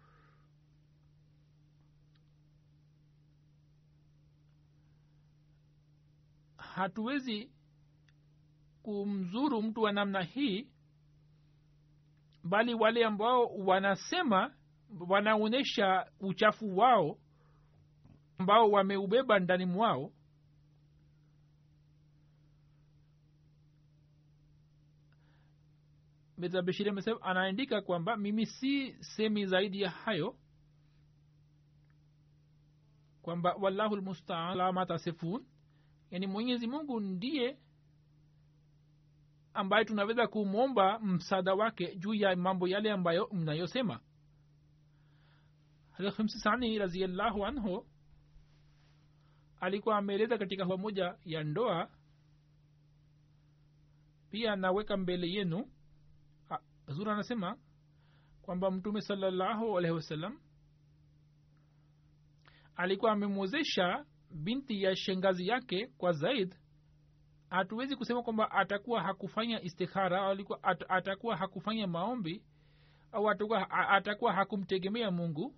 [6.57, 7.51] Hatuwezi
[8.83, 10.67] kumzuru mtu wa namna hii
[12.43, 14.53] bali wale ambao wanasema
[15.09, 17.17] wanaonyesha uchafu wao
[18.37, 20.11] ambao wameubeba ndani mwao
[26.45, 30.35] mirza bashiri amesema anaandika kwamba mimi si semi zaidi ya hayo
[33.21, 34.87] kwamba wallahu lmustaan lama
[36.11, 37.57] yani mwenyezi mungu ndiye
[39.53, 43.99] ambaye tunaweza kumwomba msaada wake juu ya mambo yale ambayo mnayosema.
[46.17, 47.87] Himsisani raziallahu anhu
[49.59, 51.89] alikuwa ameeleza katika moja ya ndoa
[54.29, 55.74] pia naweka mbele yenu
[56.87, 57.57] zuri anasema
[58.41, 60.39] kwamba mtume salallahu alaihi wasallam
[62.75, 66.55] alikuwa amemwozesha binti ya shengazi yake kwa zaid.
[67.49, 72.43] Hatuwezi kusema kwamba atakuwa hakufanya istikhara alikuwa at, atakuwa hakufanya maombi
[73.11, 75.55] au atakuwa, atakuwa hakumtegemea mungu.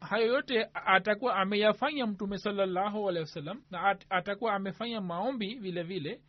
[0.00, 6.22] Hayo yote atakuwa ameyafanya mtume salallahu alehi wasallam na at, atakuwa amefanya maombi vile vile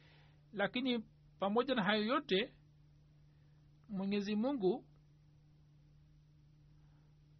[0.55, 1.03] lakini
[1.39, 2.53] pamoja na hayo yote
[3.89, 4.85] mwenyezi mungu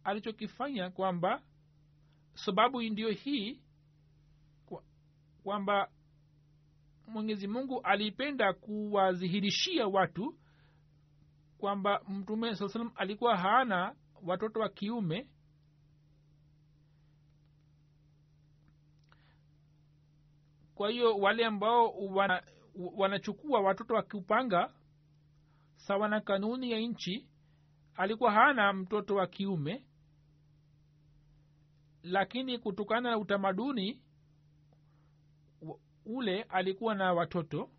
[0.04, 1.42] alichokifanya kwamba
[2.34, 3.62] sababu ndiyo hii
[5.42, 5.90] kwamba
[7.06, 10.38] mwenyezi mungu alipenda kuwadhihirishia watu
[11.58, 15.28] kwamba mtume saa salam alikuwa haana watoto wa kiume.
[20.74, 22.42] Kwa hiyo wale ambao wana,
[22.96, 24.72] wanachukua watoto wa kiupanga
[25.76, 27.26] sawa na kanuni ya nchi
[27.94, 29.84] alikuwa hana mtoto wa kiume
[32.02, 34.00] lakini kutokana na utamaduni
[36.04, 37.70] ule alikuwa na watoto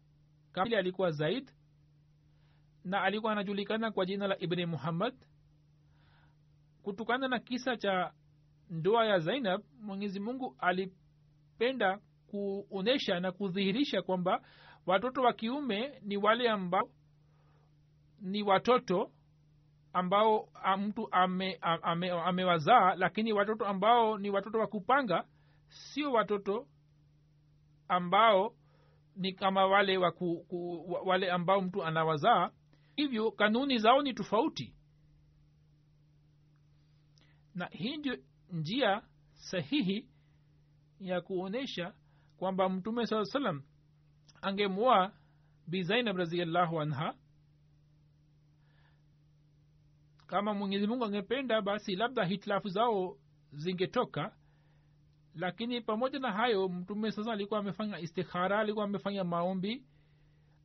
[0.51, 1.51] kamili alikuwa zaid
[2.83, 5.13] na alikuwa anajulikana kwa jina la ibni muhammad.
[6.83, 8.13] Kutokana na kisa cha
[8.69, 14.41] ndoa ya zainab mwenyezi mungu alipenda kuonyesha na kudhihirisha kwamba
[14.87, 16.89] watoto wa kiume ni wale ambao
[18.21, 19.11] ni watoto
[19.93, 25.25] ambao mtu amewazaa ame, ame, lakini watoto ambao ni watoto wa kupanga
[25.69, 26.67] sio watoto
[27.87, 28.55] ambao
[29.15, 32.51] ni kama wale waku, ku, wale ambao mtu anawazaa.
[32.95, 34.73] Hivyo kanuni zao ni tofauti.
[37.55, 38.17] Na hii ndio
[38.51, 39.01] njia
[39.33, 40.07] sahihi
[40.99, 41.93] ya kuonyesha
[42.37, 43.63] kwamba mtume saa salam
[44.47, 45.13] angemwoa
[45.67, 47.15] bi zainab raziallahu anha
[50.27, 53.17] kama mwenyezi mungu angependa basi labda hitilafu zao
[53.51, 54.35] zingetoka.
[55.35, 59.83] Lakini pamoja na hayo mtume sasa alikuwa amefanya istikhara alikuwa amefanya maombi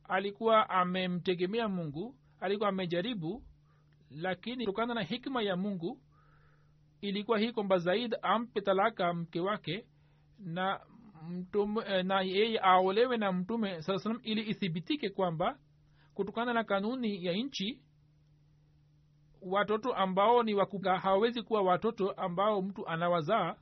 [0.03, 3.43] alikuwa amemtegemea mungu alikuwa amejaribu
[4.09, 5.99] lakini kutokana na hikma ya mungu
[7.01, 9.85] ilikuwa hii kwamba zaid ampe talaka mke wake
[10.39, 10.79] na
[11.29, 15.59] mtume, na yeye aolewe na mtume saa salam ili ithibitike kwamba
[16.13, 17.81] kutokana na kanuni ya nchi
[19.41, 23.55] watoto ambao ni wakuga hawawezi kuwa watoto ambao mtu anawazaa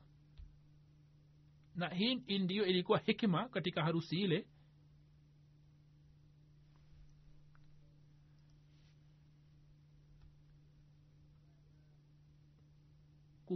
[1.74, 4.46] na hii ndiyo ilikuwa hikima katika harusi ile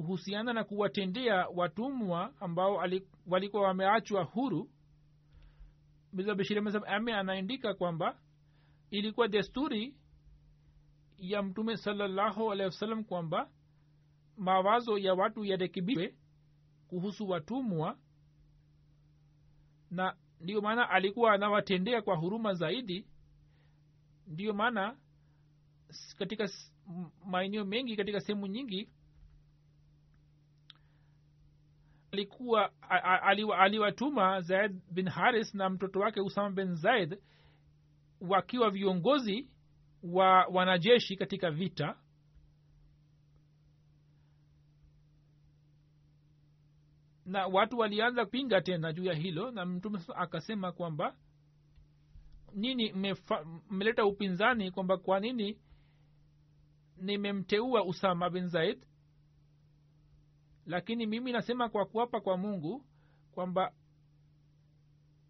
[0.03, 2.75] kuhusiana na kuwatendea watumwa ambao
[3.27, 4.71] walikuwa wameachwa huru
[6.87, 8.19] ame anaandika kwamba
[8.91, 9.95] ilikuwa desturi
[11.19, 13.51] ya mtume salallahu alehi wasallam kwamba
[14.37, 16.15] mawazo ya watu yarekebishwe
[16.89, 17.99] kuhusu watumwa
[19.91, 23.07] na ndiyo maana alikuwa anawatendea kwa huruma zaidi.
[24.27, 24.97] Ndiyo maana
[26.19, 26.49] katika
[27.27, 28.91] maeneo mengi katika sehemu nyingi
[32.17, 32.71] alikuwa
[33.59, 37.19] aliwatuma zaid bin haris na mtoto wake usama bin zaid
[38.21, 39.49] wakiwa viongozi
[40.03, 41.97] wa wanajeshi katika vita.
[47.27, 51.17] Na watu walianza kupinga tena juu ya hilo na mtume akasema kwamba
[52.55, 52.93] nini
[53.71, 55.59] mmeleta upinzani kwamba kwa nini
[56.97, 58.87] nimemteua usama bin zaid
[60.67, 62.85] lakini mimi nasema kwa kuapa kwa mungu
[63.33, 63.73] kwamba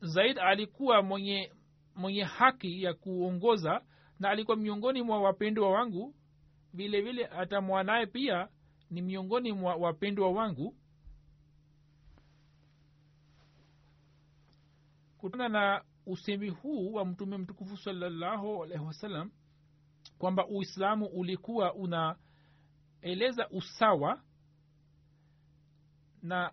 [0.00, 1.52] zaid alikuwa mwenye
[1.94, 3.82] mwenye haki ya kuongoza
[4.18, 6.14] na alikuwa miongoni mwa wapendwa wangu.
[6.72, 8.48] Vile vile hata mwanaye pia
[8.90, 10.76] ni miongoni mwa wapendwa wangu.
[15.18, 19.30] Kutokana na usemi huu wa mtume mtukufu salallahu alaihi wasallam
[20.18, 24.22] kwamba uislamu ulikuwa unaeleza usawa
[26.22, 26.52] na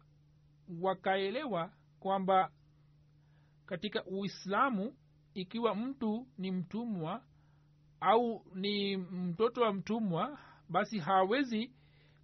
[0.82, 2.52] wakaelewa kwamba
[3.66, 4.96] katika uislamu
[5.34, 7.24] ikiwa mtu ni mtumwa
[8.00, 11.72] au ni mtoto wa mtumwa basi hawezi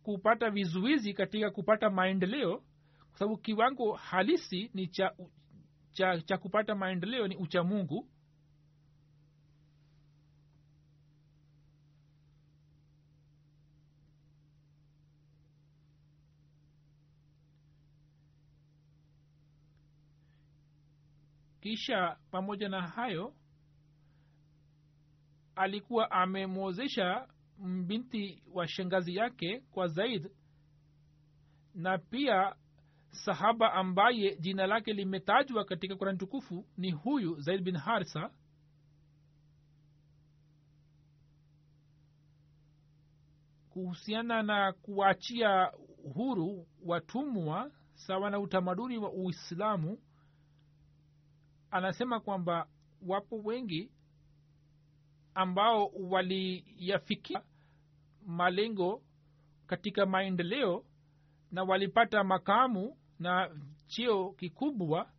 [0.03, 2.57] kupata vizuizi katika kupata maendeleo
[3.09, 5.15] kwa sababu kiwango halisi ni cha,
[5.91, 7.63] cha, cha kupata maendeleo ni ucha
[21.69, 23.33] kisha pamoja na hayo
[25.55, 27.27] alikuwa amemwozesha
[27.59, 30.31] mbinti wa shangazi yake kwa zaid
[31.75, 32.55] na pia
[33.11, 38.31] sahaba ambaye jina lake limetajwa katika kurani tukufu ni huyu zaid bin harsa
[43.69, 45.71] kuhusiana na kuachia
[46.13, 49.97] huru watumwa sawa na utamaduni wa uislamu
[51.71, 52.67] anasema kwamba
[53.07, 53.91] wapo wengi
[55.33, 57.41] ambao waliyafikia
[58.25, 59.01] malengo
[59.67, 60.85] katika maendeleo
[61.51, 63.49] na walipata makamu na
[63.87, 65.09] cheo kikubwa.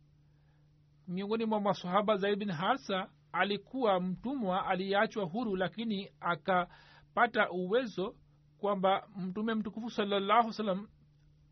[1.07, 8.15] Miongoni mwa masahaba zaid bin harsa alikuwa mtumwa aliyeachwa huru lakini akapata uwezo
[8.57, 10.87] kwamba mtume mtukufu salallahu salam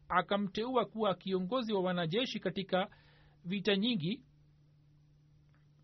[0.10, 2.90] akamteua kuwa kiongozi wa wanajeshi katika
[3.46, 4.24] vita nyingi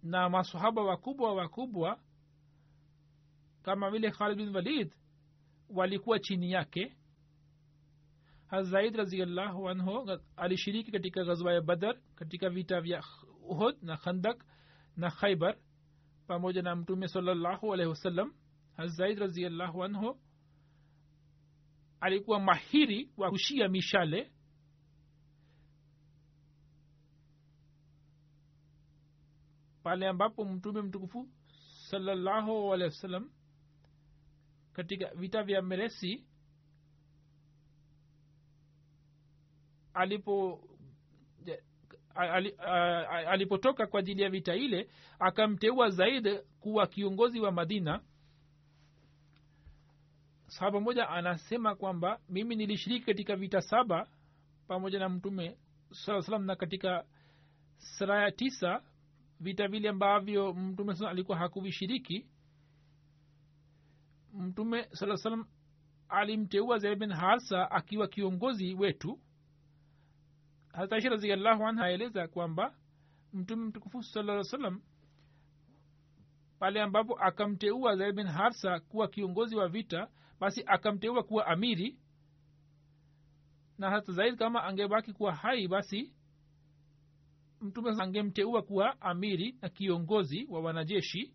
[0.05, 1.99] na masahaba wakubwa wakubwa
[3.63, 4.93] kama vile khalid bin walid
[5.69, 6.95] walikuwa chini yake.
[8.47, 13.03] Hazaid raziallahu anhu alishiriki katika ghazwa ya badar katika vita vya
[13.41, 14.45] uhud na khandak
[14.97, 15.57] na khaibar
[16.27, 18.33] pamoja na mtume salllahu alaihi wasallam.
[18.77, 20.19] Hazaid raziallahu anhu
[21.99, 24.31] alikuwa mahiri wa kushia mishale
[29.85, 31.27] pale ambapo mtume mtukufu
[31.89, 33.29] salallahu alehi wasallam
[34.73, 36.25] katika vita vya meresi
[39.93, 40.63] alipo
[43.27, 48.01] alipotoka kwa ajili ya vita ile akamteua zaid kuwa kiongozi wa madina.
[50.47, 54.07] Sahaba moja anasema kwamba mimi nilishiriki katika vita saba
[54.67, 55.57] pamoja na mtume
[56.05, 57.05] saa salam na katika
[57.77, 58.81] saraya tisa
[59.39, 62.27] vita vile ambavyo mtume saa alikuwa hakuvishiriki
[64.33, 65.45] mtume saa salam
[66.09, 69.19] alimteua zaid bin harsa akiwa kiongozi wetu.
[70.73, 72.75] Hata raziallahu anha aeleza kwamba
[73.33, 74.81] mtume mtukufu salaa salam
[76.59, 80.07] pale ambapo akamteua zaid bin harsa kuwa kiongozi wa vita
[80.39, 81.99] basi akamteua kuwa amiri.
[83.77, 86.13] Na hata zaid kama angebaki kuwa hai basi
[87.61, 91.33] mtume angemteua kuwa amiri na kiongozi wa wanajeshi.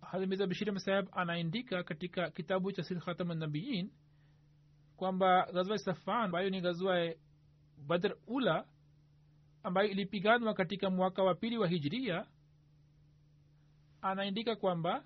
[0.00, 3.90] Hazimiza bishiri saheb anaandika katika kitabu cha sir khatam nabiin
[4.96, 7.14] kwamba ghazwa safan ambayo ni ghazwa
[7.86, 8.66] badr ula
[9.62, 12.26] ambayo ilipiganwa katika mwaka wa pili wa hijiria
[14.02, 15.04] anaandika kwamba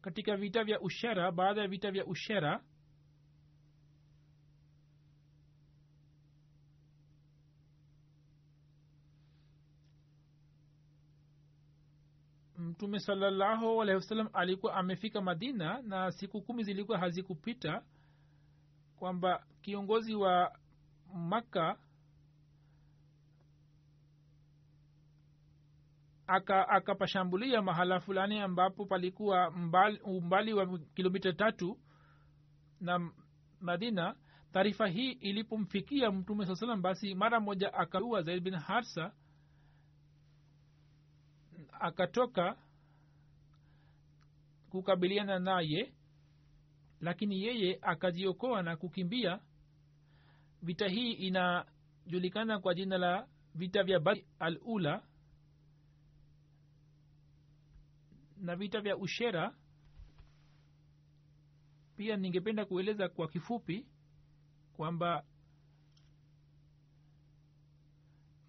[0.00, 2.64] katika vita vya ushera baada ya vita vya ushera
[12.62, 17.82] mtume salallahu alehi wasallam alikuwa amefika madina na siku kumi zilikuwa hazikupita
[18.96, 20.58] kwamba kiongozi wa
[21.14, 21.76] makka
[26.68, 31.78] akapashambulia aka mahala fulani ambapo palikuwa mbali, umbali wa kilomita tatu
[32.80, 33.10] na
[33.60, 34.14] madina.
[34.52, 39.12] Taarifa hii ilipomfikia mtume saa salam basi mara moja akaua zaid bin harsa
[41.82, 42.56] akatoka
[44.70, 45.92] kukabiliana naye
[47.00, 49.40] lakini yeye akajiokoa na kukimbia.
[50.62, 55.02] Vita hii inajulikana kwa jina la vita vya bari al ula
[58.36, 59.54] na vita vya ushera.
[61.96, 63.86] Pia ningependa kueleza kwa kifupi
[64.76, 65.24] kwamba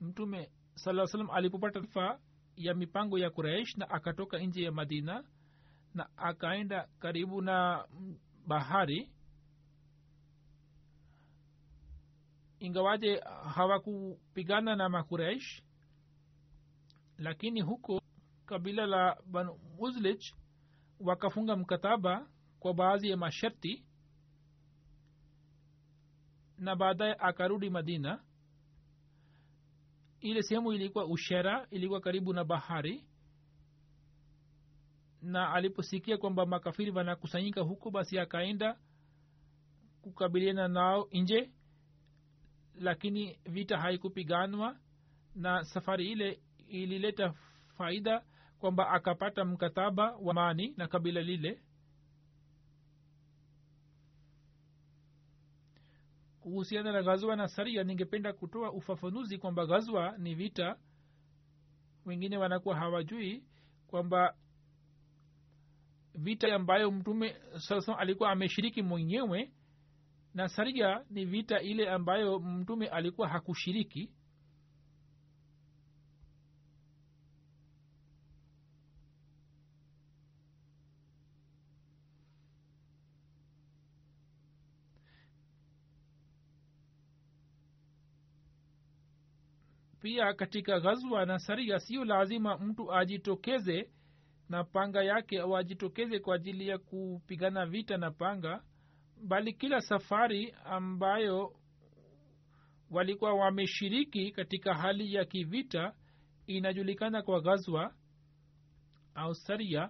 [0.01, 2.19] mtume saa salam alipopata taarifa
[2.55, 5.23] ya mipango ya kuraish na akatoka nje ya madina
[5.93, 7.87] na akaenda karibu na
[8.47, 9.11] bahari.
[12.59, 13.19] Ingawaje
[13.55, 15.63] hawakupigana na makuraish
[17.17, 18.01] lakini huko
[18.45, 20.33] kabila la banu muzlich
[20.99, 22.27] wakafunga mkataba
[22.59, 23.85] kwa baadhi ya masharti
[26.57, 28.23] na baadaye akarudi madina
[30.23, 33.03] ile sehemu ilikuwa ushera ilikuwa karibu na bahari
[35.21, 38.77] na aliposikia kwamba makafiri wanakusanyika huko basi akaenda
[40.01, 41.51] kukabiliana nao nje
[42.75, 44.77] lakini vita haikupiganwa
[45.35, 47.33] na safari ile ilileta
[47.77, 48.23] faida
[48.59, 51.61] kwamba akapata mkataba wa amani na kabila lile
[56.43, 60.77] kuhusiana na ghazwa na saria ningependa kutoa ufafanuzi kwamba ghazwa ni vita.
[62.05, 63.43] Wengine wanakuwa hawajui
[63.87, 64.35] kwamba
[66.15, 69.51] vita ambayo mtume saa alikuwa ameshiriki mwenyewe
[70.33, 74.09] na saria ni vita ile ambayo mtume alikuwa hakushiriki
[90.03, 93.89] pia katika ghazwa na saria sio lazima mtu ajitokeze
[94.49, 98.63] na panga yake au ajitokeze kwa ajili ya kupigana vita na panga
[99.27, 101.55] bali kila safari ambayo
[102.91, 105.93] walikuwa wameshiriki katika hali ya kivita
[106.47, 107.93] inajulikana kwa ghazwa
[109.15, 109.89] au saria.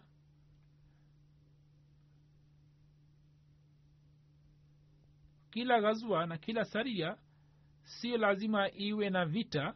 [5.52, 7.18] Kila ghazwa na kila saria
[7.84, 9.74] sio lazima iwe na vita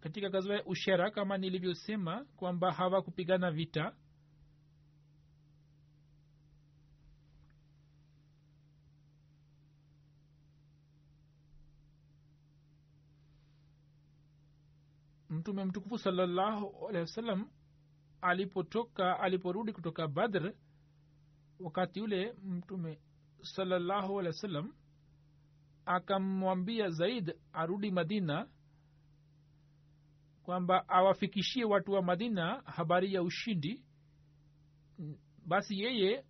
[0.00, 3.92] katika gazwa ya ushera kama nilivyosema kwamba hawakupigana vita
[15.30, 17.50] mtume mtukufu salallahu alehi wasallam
[18.20, 20.52] alipotoka aliporudi kutoka badr
[21.60, 23.00] wakati ule mtume
[23.42, 24.74] salallahu alehi wasallam
[25.86, 28.48] akamwambia zaid arudi madina
[30.42, 33.82] kwamba awafikishie watu wa madina habari ya ushindi
[35.46, 36.24] basi yeye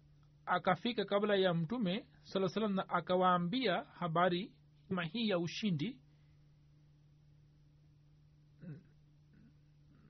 [0.47, 4.53] akafika kabla ya mtume saa salam na akawaambia habari
[5.13, 5.99] hii ya ushindi.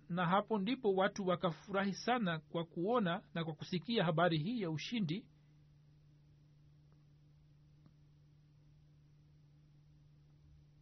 [0.09, 5.26] Na hapo ndipo watu wakafurahi sana kwa kuona na kwa kusikia habari hii ya ushindi.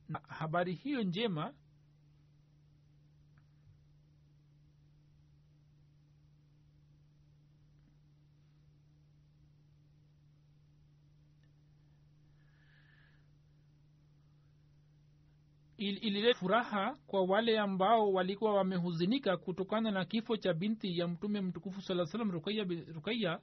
[0.09, 1.55] Na habari hiyo njema
[15.81, 21.41] il- ilileta furaha kwa wale ambao walikuwa wamehuzinika kutokana na kifo cha binti ya mtume
[21.41, 22.65] mtukufu saa salam rukaya,
[22.95, 23.41] rukaya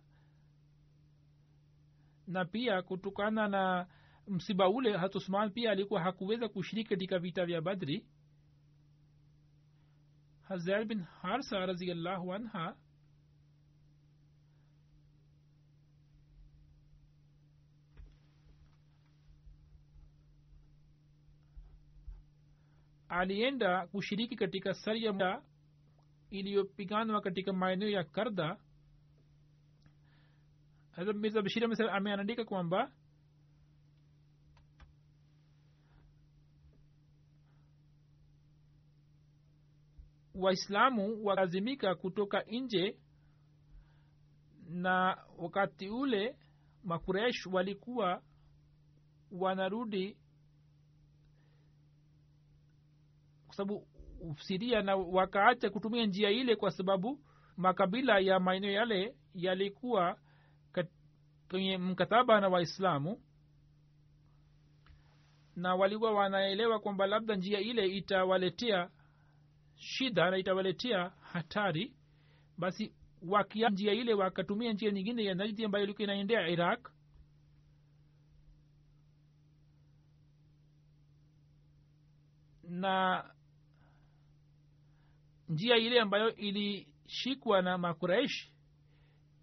[2.27, 3.87] na pia kutokana na
[4.27, 8.05] msiba ule hatusman pia alikuwa hakuweza kushiriki katika vita vya badri.
[10.41, 12.75] Hazar bin harsa raziallahu anha
[23.09, 25.41] alienda kushiriki katika saria
[26.29, 28.57] iliyopiganwa katika maeneo ya karda.
[31.13, 31.41] Mirza
[31.93, 32.91] ameandika kwamba
[40.35, 42.97] waislamu walazimika kutoka nje
[44.69, 46.35] na wakati ule
[46.83, 48.21] makuresh walikuwa
[49.31, 50.17] wanarudi
[53.46, 53.87] kwa sababu
[54.39, 57.19] siria na wakaacha kutumia njia ile kwa sababu
[57.57, 60.17] makabila ya maeneo yale yalikuwa
[61.49, 63.21] kwenye mkataba na waislamu.
[65.55, 68.89] Na walikuwa wanaelewa kwamba labda njia ile itawaletea
[69.75, 71.93] shida na itawaletea hatari.
[72.57, 72.93] Basi
[73.27, 76.89] wakia njia ile wakatumia njia nyingine ya najdi ambayo ilikuwa inaendea iraq.
[82.63, 83.23] Na
[85.49, 88.51] njia ile ambayo ilishikwa na makuraish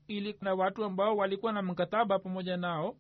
[0.09, 2.97] ili na watu ambao walikuwa na mkataba pamoja nao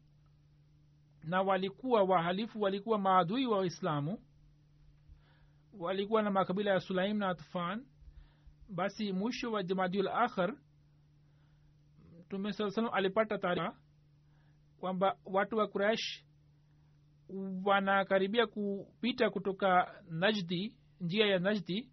[1.25, 4.19] na walikuwa wahalifu walikuwa maadui wa waislamu
[5.79, 7.87] walikuwa na makabila ya sulaim na atfan
[8.69, 10.55] basi mwisho wa jamadiul akhar
[12.21, 13.77] mtume saa salam alipata taarifa
[14.81, 16.25] kwamba watu wa kuraish
[17.65, 21.91] wanakaribia kupita kutoka najdi njia ya najdi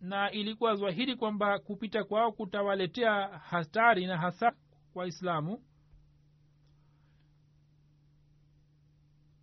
[0.00, 4.52] na ilikuwa zwahiri kwamba kupita kwao kutawaletea hatari na hasa
[4.94, 5.62] waislamu.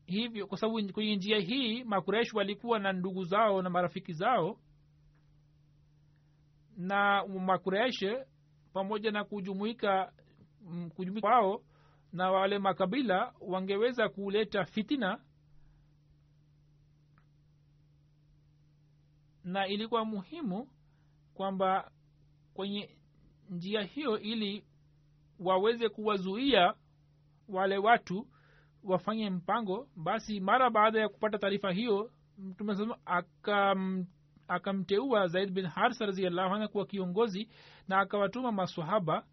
[0.05, 4.59] Hivyo kwa sababu kwenye njia hii makuresh walikuwa na ndugu zao na marafiki zao.
[6.77, 8.05] Na makuresh
[8.73, 10.11] pamoja na kujumuika
[10.61, 11.61] mm, kujumuika kwao
[12.13, 15.19] na wale makabila wangeweza kuleta fitina
[19.47, 20.67] na ilikuwa muhimu
[21.33, 21.91] kwamba
[22.53, 22.89] kwenye
[23.49, 24.63] njia hiyo ili
[25.39, 26.73] waweze kuwazuia
[27.49, 28.27] wale watu
[28.83, 34.05] wafanye mpango basi mara baada ya kupata taarifa hiyo mtume akam
[34.47, 37.49] akamteua zaid bin harsa raziallahu anhu kuwa kiongozi
[37.87, 39.25] na akawatuma masahaba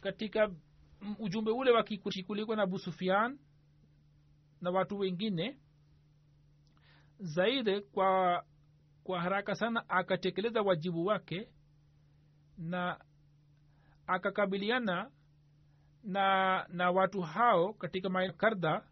[0.00, 0.50] katika
[1.18, 1.84] ujumbe ule wa
[2.56, 3.38] na abu sufian
[4.60, 5.56] na watu wengine
[7.18, 8.44] zaid kwa
[9.04, 11.48] kwa haraka sana akatekeleza wajibu wake
[12.58, 13.00] na
[14.06, 15.10] akakabiliana
[16.04, 18.86] na na watu hao katika makarda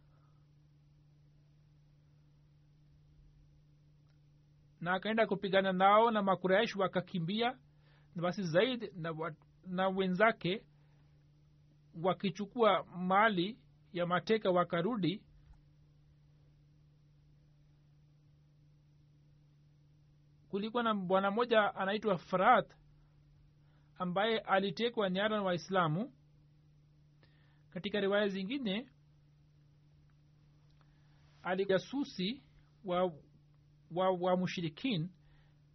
[4.81, 7.59] na akaenda kupigana nao na makuraish wakakimbia
[8.15, 9.35] na basi zaidi na,
[9.67, 10.65] na wenzake
[12.03, 13.59] wakichukua mali
[13.93, 15.23] ya mateka wakarudi
[20.51, 22.75] kulikuwa na bwana mmoja anaitwa farat
[23.99, 26.13] ambaye alitekwa nyara na waislamu.
[27.71, 28.89] Katika riwaya zingine
[31.43, 32.43] alijasusi
[32.85, 33.13] wa,
[33.91, 35.11] wa, wa mushirikin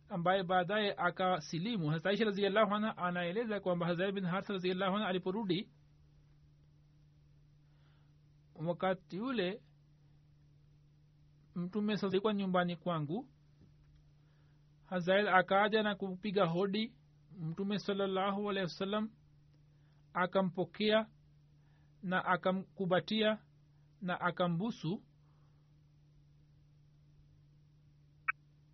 [0.10, 1.90] ambaye baadaye akasilimu.
[1.90, 5.70] Hasaisha raziallahu anha anaeleza kwamba hazai bin harsa raziallahu anha aliporudi
[8.56, 9.62] wakati ule
[11.56, 13.28] mtume salikuwa nyumbani kwangu
[14.86, 16.94] hazael akaja na kupiga hodi
[17.40, 19.10] mtume salallahu alehi wasallam
[20.14, 21.08] akampokea
[22.04, 23.40] na akamkubatia
[24.02, 25.04] na akambusu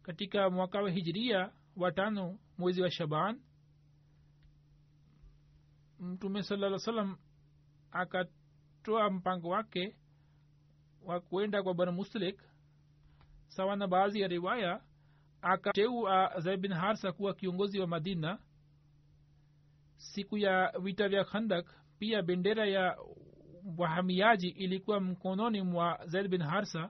[0.02, 3.42] katika mwaka wa hijiria wa tano mwezi wa shaban.
[6.00, 7.18] Mtume salaa salam
[7.92, 9.96] akatoa mpango wake
[11.02, 12.42] wa kuenda kwa bwana muslik
[13.48, 14.84] sawa na baadhi ya riwaya
[15.42, 18.40] akateua zaid bin harsa kuwa kiongozi wa madina.
[19.98, 21.66] Siku ya vita vya khandak
[22.00, 22.98] pia bendera ya
[23.78, 26.90] wahamiaji ilikuwa mkononi mwa zaid bin harsa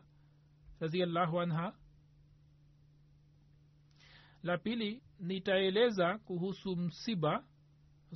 [0.79, 1.73] raziallahu anha.
[4.43, 7.43] La pili nitaeleza kuhusu msiba.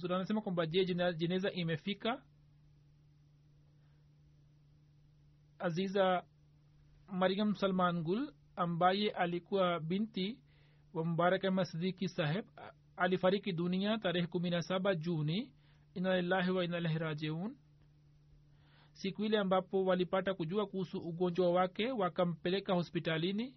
[0.04, 0.86] Anasema kwamba je
[1.18, 2.22] jeneza imefika?
[5.60, 6.24] Aziza
[7.08, 10.40] mariam salman gul ambaye alikuwa binti
[10.94, 12.46] wa mubaraka ahmad sidiki saheb
[12.98, 15.52] alifariki dunia tarehe kumi na saba juni.
[15.94, 17.56] Inalillahi wa inalahi rajiun.
[18.94, 23.56] Siku ile ambapo walipata kujua kuhusu ugonjwa wake wakampeleka hospitalini.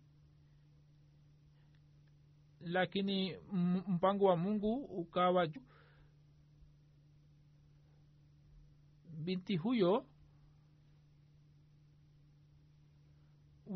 [2.61, 3.36] Lakini
[3.88, 5.49] mpango wa mungu ukawa
[9.24, 10.07] binti huyo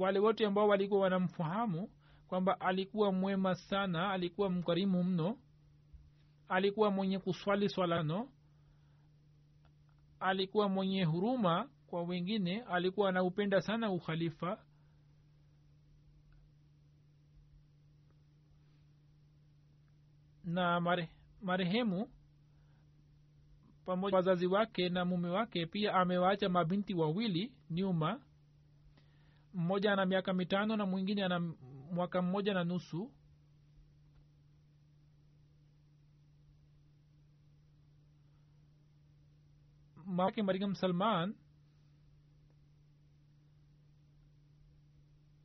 [0.03, 1.91] wale wote ambao walikuwa wanamfahamu
[2.29, 5.39] kwamba alikuwa mwema sana alikuwa mkarimu mno
[6.49, 8.29] alikuwa mwenye kuswali swalano
[10.21, 14.59] alikuwa mwenye huruma kwa wengine alikuwa anaupenda sana ukhalifa.
[20.45, 21.09] Na mare,
[21.43, 22.09] marehemu
[23.85, 28.21] pamoja wazazi wake na mume wake pia amewaacha mabinti wawili nyuma
[29.55, 31.41] mmoja ana miaka mitano na mwingine ana
[31.93, 33.13] mwaka mmoja na nusu.
[40.07, 41.35] Mamake mariam salman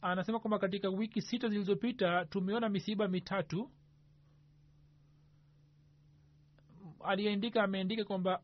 [0.02, 3.72] anasema kwamba katika wiki sita zilizopita tumeona misiba mitatu.
[7.04, 8.44] Aliyeandika ameandika kwamba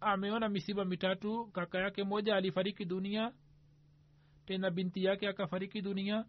[0.00, 1.46] ameona misiba mitatu.
[1.46, 3.32] Kaka yake moja alifariki dunia
[4.48, 6.24] tena binti yake akafariki dunia.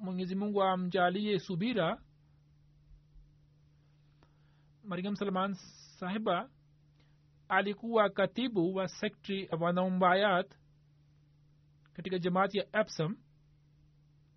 [0.00, 2.02] Mwenyezi mungu amjalie subira.
[4.84, 5.54] Mariam salman
[5.98, 6.50] sahiba
[7.48, 10.54] alikuwa katibu wa sektri wanaumbayat
[11.92, 13.16] katika jamaati ya epsom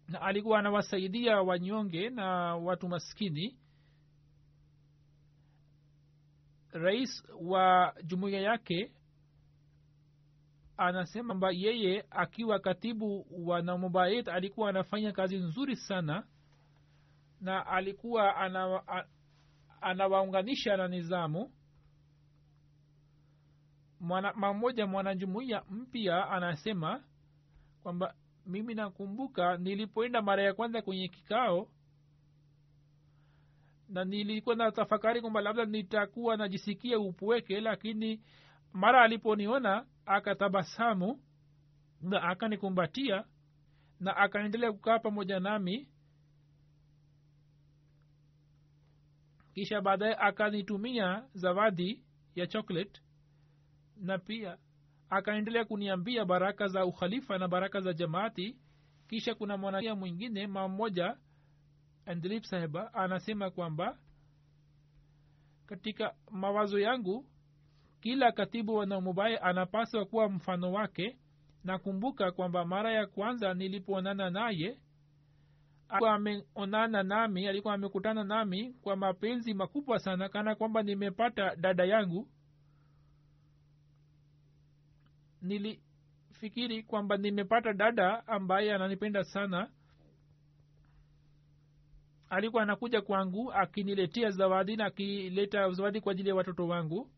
[0.07, 3.57] na alikuwa anawasaidia wanyonge na watu maskini.
[6.71, 8.91] Rais wa jumuiya yake
[10.77, 16.23] anasema kwamba yeye akiwa katibu wa namubayet alikuwa anafanya kazi nzuri sana
[17.41, 18.35] na alikuwa
[19.81, 21.51] anawaunganisha ana na nizamu.
[23.99, 27.03] Mwana, mmoja mwanajumuiya mpya anasema
[27.83, 28.13] kwamba
[28.45, 31.67] mimi nakumbuka nilipoenda mara ya kwanza kwenye kikao
[33.89, 38.21] na nilikuwa na tafakari kwamba labda nitakuwa najisikia upweke lakini
[38.77, 41.19] mara aliponiona akatabasamu
[42.01, 43.25] na akanikumbatia
[43.99, 45.87] na akaendelea kukaa pamoja nami.
[49.53, 52.03] Kisha baadaye akanitumia zawadi
[52.35, 53.01] ya chocolate
[53.95, 54.57] na pia
[55.09, 58.57] akaendelea kuniambia baraka za ukhalifa na baraka za jamaati.
[59.07, 61.17] Kisha kuna mwanaa mwingine mmoja
[62.05, 63.97] andrip saheba anasema kwamba
[65.65, 67.25] katika mawazo yangu
[68.07, 71.17] kila katibu wa anapaswa kuwa mfano wake.
[71.63, 74.77] Nakumbuka kwamba mara ya kwanza nilipoonana naye
[75.89, 82.27] alikuwa ameonana nami alikuwa amekutana nami kwa mapenzi makubwa sana kana kwamba nimepata dada yangu.
[85.41, 89.69] Nilifikiri kwamba nimepata dada ambaye ananipenda sana.
[92.29, 97.09] Alikuwa anakuja kwangu akiniletea zawadi na akileta zawadi kwa ajili ya watoto wangu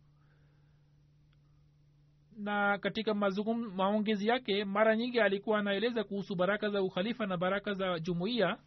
[2.39, 7.99] na katika maongezi yake mara nyingi alikuwa anaeleza kuhusu baraka za ukhalifa na baraka za
[7.99, 8.57] jumuiya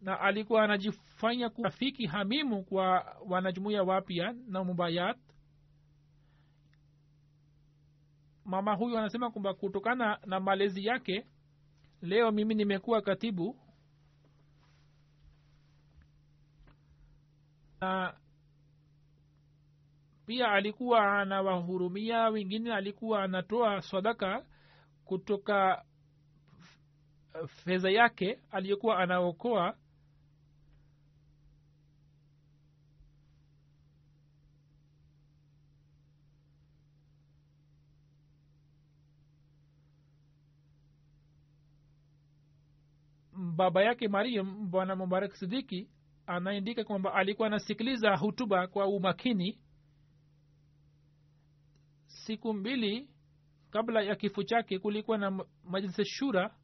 [0.00, 5.18] na alikuwa anajifanya rafiki hamimu kwa wanajumuia wapya na mubayat.
[8.44, 11.26] Mama huyu anasema kwamba kutokana na malezi yake
[12.02, 13.56] leo mimi nimekuwa katibu
[17.80, 18.14] na
[20.26, 24.44] pia alikuwa anawahurumia wengine alikuwa anatoa sadaka
[25.04, 25.84] kutoka
[27.46, 29.76] fedha yake aliyokuwa anaokoa.
[43.56, 45.88] Baba yake mariam bwana mubarak sidiki
[46.26, 49.58] anaandika kwamba alikuwa anasikiliza hutuba kwa umakini
[52.26, 53.08] siku mbili
[53.70, 56.54] kabla ya kifo chake kulikuwa na majlisi shura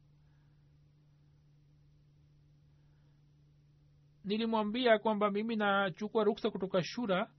[4.23, 7.31] nilimwambia kwamba mimi nachukua ruksa kutoka shura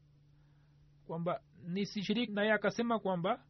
[1.07, 3.45] kwamba nisishiriki naye akasema kwamba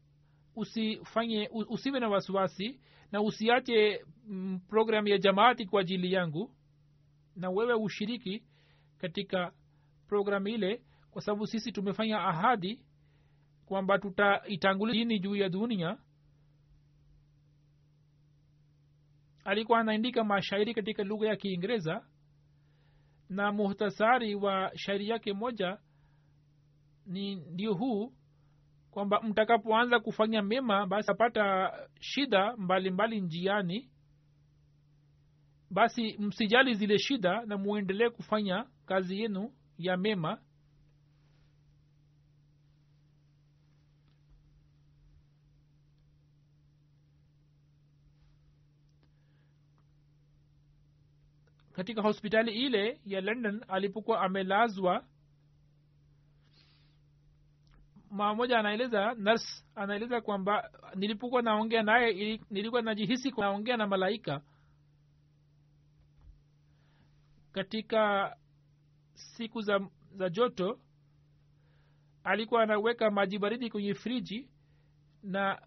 [0.57, 2.81] usifanye usiwe na wasiwasi
[3.13, 6.51] na usiache mm, programu ya jamaati kwa ajili yangu
[7.37, 8.43] na wewe ushiriki
[8.99, 9.53] katika
[10.09, 12.85] programu ile kwa sababu sisi tumefanya ahadi
[13.71, 15.99] kwamba tutaitangulia dini juu ya dunia.
[19.45, 22.05] Alikuwa anaandika mashairi katika lugha ya kiingereza.
[23.29, 25.79] Na muhtasari wa shairi yake moja
[27.07, 28.13] ni ndio huu
[28.91, 33.91] kwamba mtakapoanza kufanya mema basi apata shida mbalimbali mbali njiani.
[35.71, 40.39] Basi msijali zile shida na muendelee kufanya kazi yenu ya mema
[51.81, 55.05] katika hospitali ile ya london alipokuwa amelazwa
[58.11, 64.41] mama moja anaeleza nurs anaeleza kwamba nilipokuwa naongea naye nilikuwa najihisi naongea na malaika
[67.53, 68.37] katika
[69.15, 69.81] siku za,
[70.17, 70.81] za joto
[72.25, 74.49] alikuwa anaweka maji baridi kwenye friji
[75.23, 75.63] na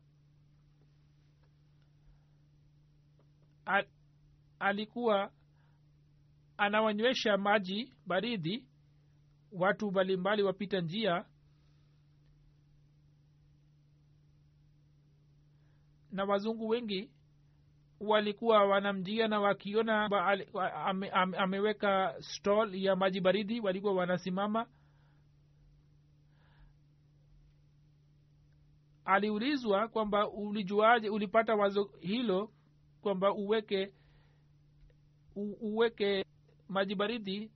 [4.60, 5.32] alikuwa
[6.58, 8.66] anawanywesha maji baridi
[9.52, 11.26] watu mbalimbali wapita njia
[16.12, 17.12] na wazungu wengi
[18.00, 20.48] walikuwa wanamjia na wakiona ali-
[20.86, 24.68] ame, ame, ameweka stall ya maji baridi walikuwa wanasimama.
[29.06, 32.52] Aliulizwa kwamba ulijuaje ulipata wazo hilo
[33.02, 33.94] kwamba uweke
[35.36, 36.26] u, uweke
[36.74, 37.52] maji baridi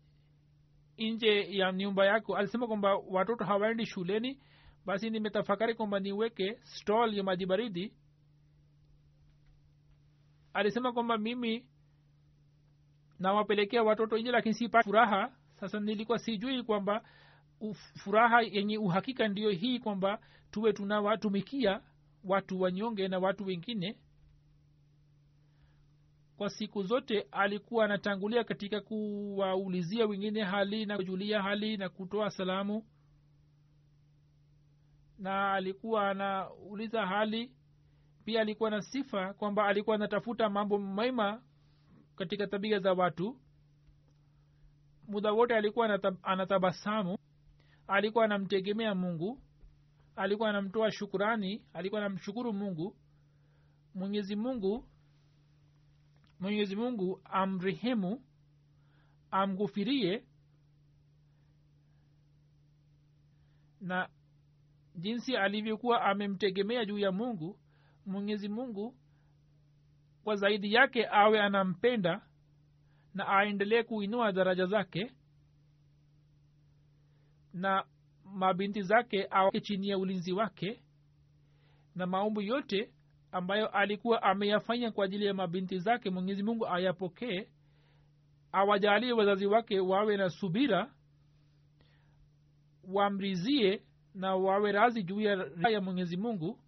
[0.98, 2.36] nje ya nyumba yako.
[2.38, 4.40] Alisema kwamba watoto hawaendi shuleni.
[4.86, 7.94] Basi nimetafakari kwamba niweke stall ya maji baridi.
[10.54, 11.66] Alisema kwamba mimi
[13.20, 15.32] nawapelekea watoto nje lakini sipa furaha.
[15.60, 17.04] Sasa nilikuwa sijui kwamba
[18.04, 20.20] furaha yenye uhakika ndiyo hii kwamba
[20.52, 21.82] tuwe tunawatumikia
[22.24, 23.96] watu wanyonge na watu wengine
[26.38, 32.84] kwa siku zote alikuwa anatangulia katika kuwaulizia wengine hali na kujulia hali na kutoa salamu.
[35.20, 37.52] Na alikuwa anauliza hali.
[38.26, 41.42] Pia alikuwa na sifa kwamba alikuwa anatafuta mambo mema
[42.16, 43.40] katika tabia za watu.
[45.08, 47.18] Muda wote alikuwa anatabasamu.
[47.88, 49.42] Alikuwa anamtegemea mungu.
[50.16, 51.66] Alikuwa anamtoa shukurani.
[51.74, 52.96] Alikuwa anamshukuru mungu.
[53.96, 54.88] Mwenyezi mungu
[56.40, 58.22] mwenyezi mungu amrehemu
[59.32, 60.24] amghufirie
[63.82, 64.10] na
[64.96, 67.60] jinsi alivyokuwa amemtegemea juu ya mungu
[68.06, 68.96] mwenyezi mungu
[70.24, 72.22] kwa zaidi yake awe anampenda
[73.14, 75.12] na aendelee kuinua daraja zake
[77.54, 77.86] na
[78.26, 80.84] mabinti zake awake chini ya ulinzi wake
[81.96, 82.92] na maumbu yote
[83.38, 87.48] ambayo alikuwa ameyafanya kwa ajili ya mabinti zake mwenyezi mungu ayapokee
[88.52, 90.92] awajalie wazazi wake wawe na subira
[92.84, 93.82] wamrizie
[94.16, 96.60] na wawe razi juu ya ya mwenyezi mungu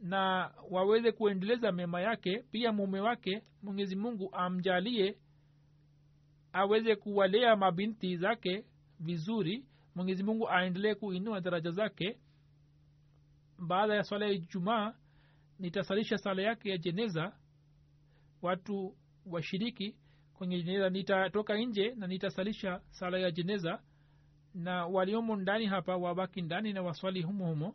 [0.00, 2.38] na waweze kuendeleza mema yake.
[2.50, 5.18] Pia mume wake mwenyezi mungu amjalie
[6.52, 8.64] aweze kuwalea mabinti zake
[9.00, 9.64] vizuri.
[9.94, 12.18] Mwenyezi mungu aendelee kuinua daraja zake
[13.58, 14.94] baada ya swala ya ijumaa
[15.58, 17.32] nitasalisha sala yake ya jeneza.
[18.42, 18.96] Watu
[19.26, 19.96] washiriki
[20.34, 20.90] kwenye jeneza.
[20.90, 23.82] Nitatoka nje na nitasalisha sala ya jeneza.
[24.54, 27.74] Na waliomo ndani hapa wabaki ndani na waswali humo humo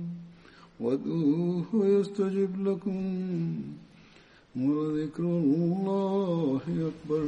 [0.81, 3.01] وادعوه يستجب لكم
[4.55, 7.25] ولذكر الله أكبر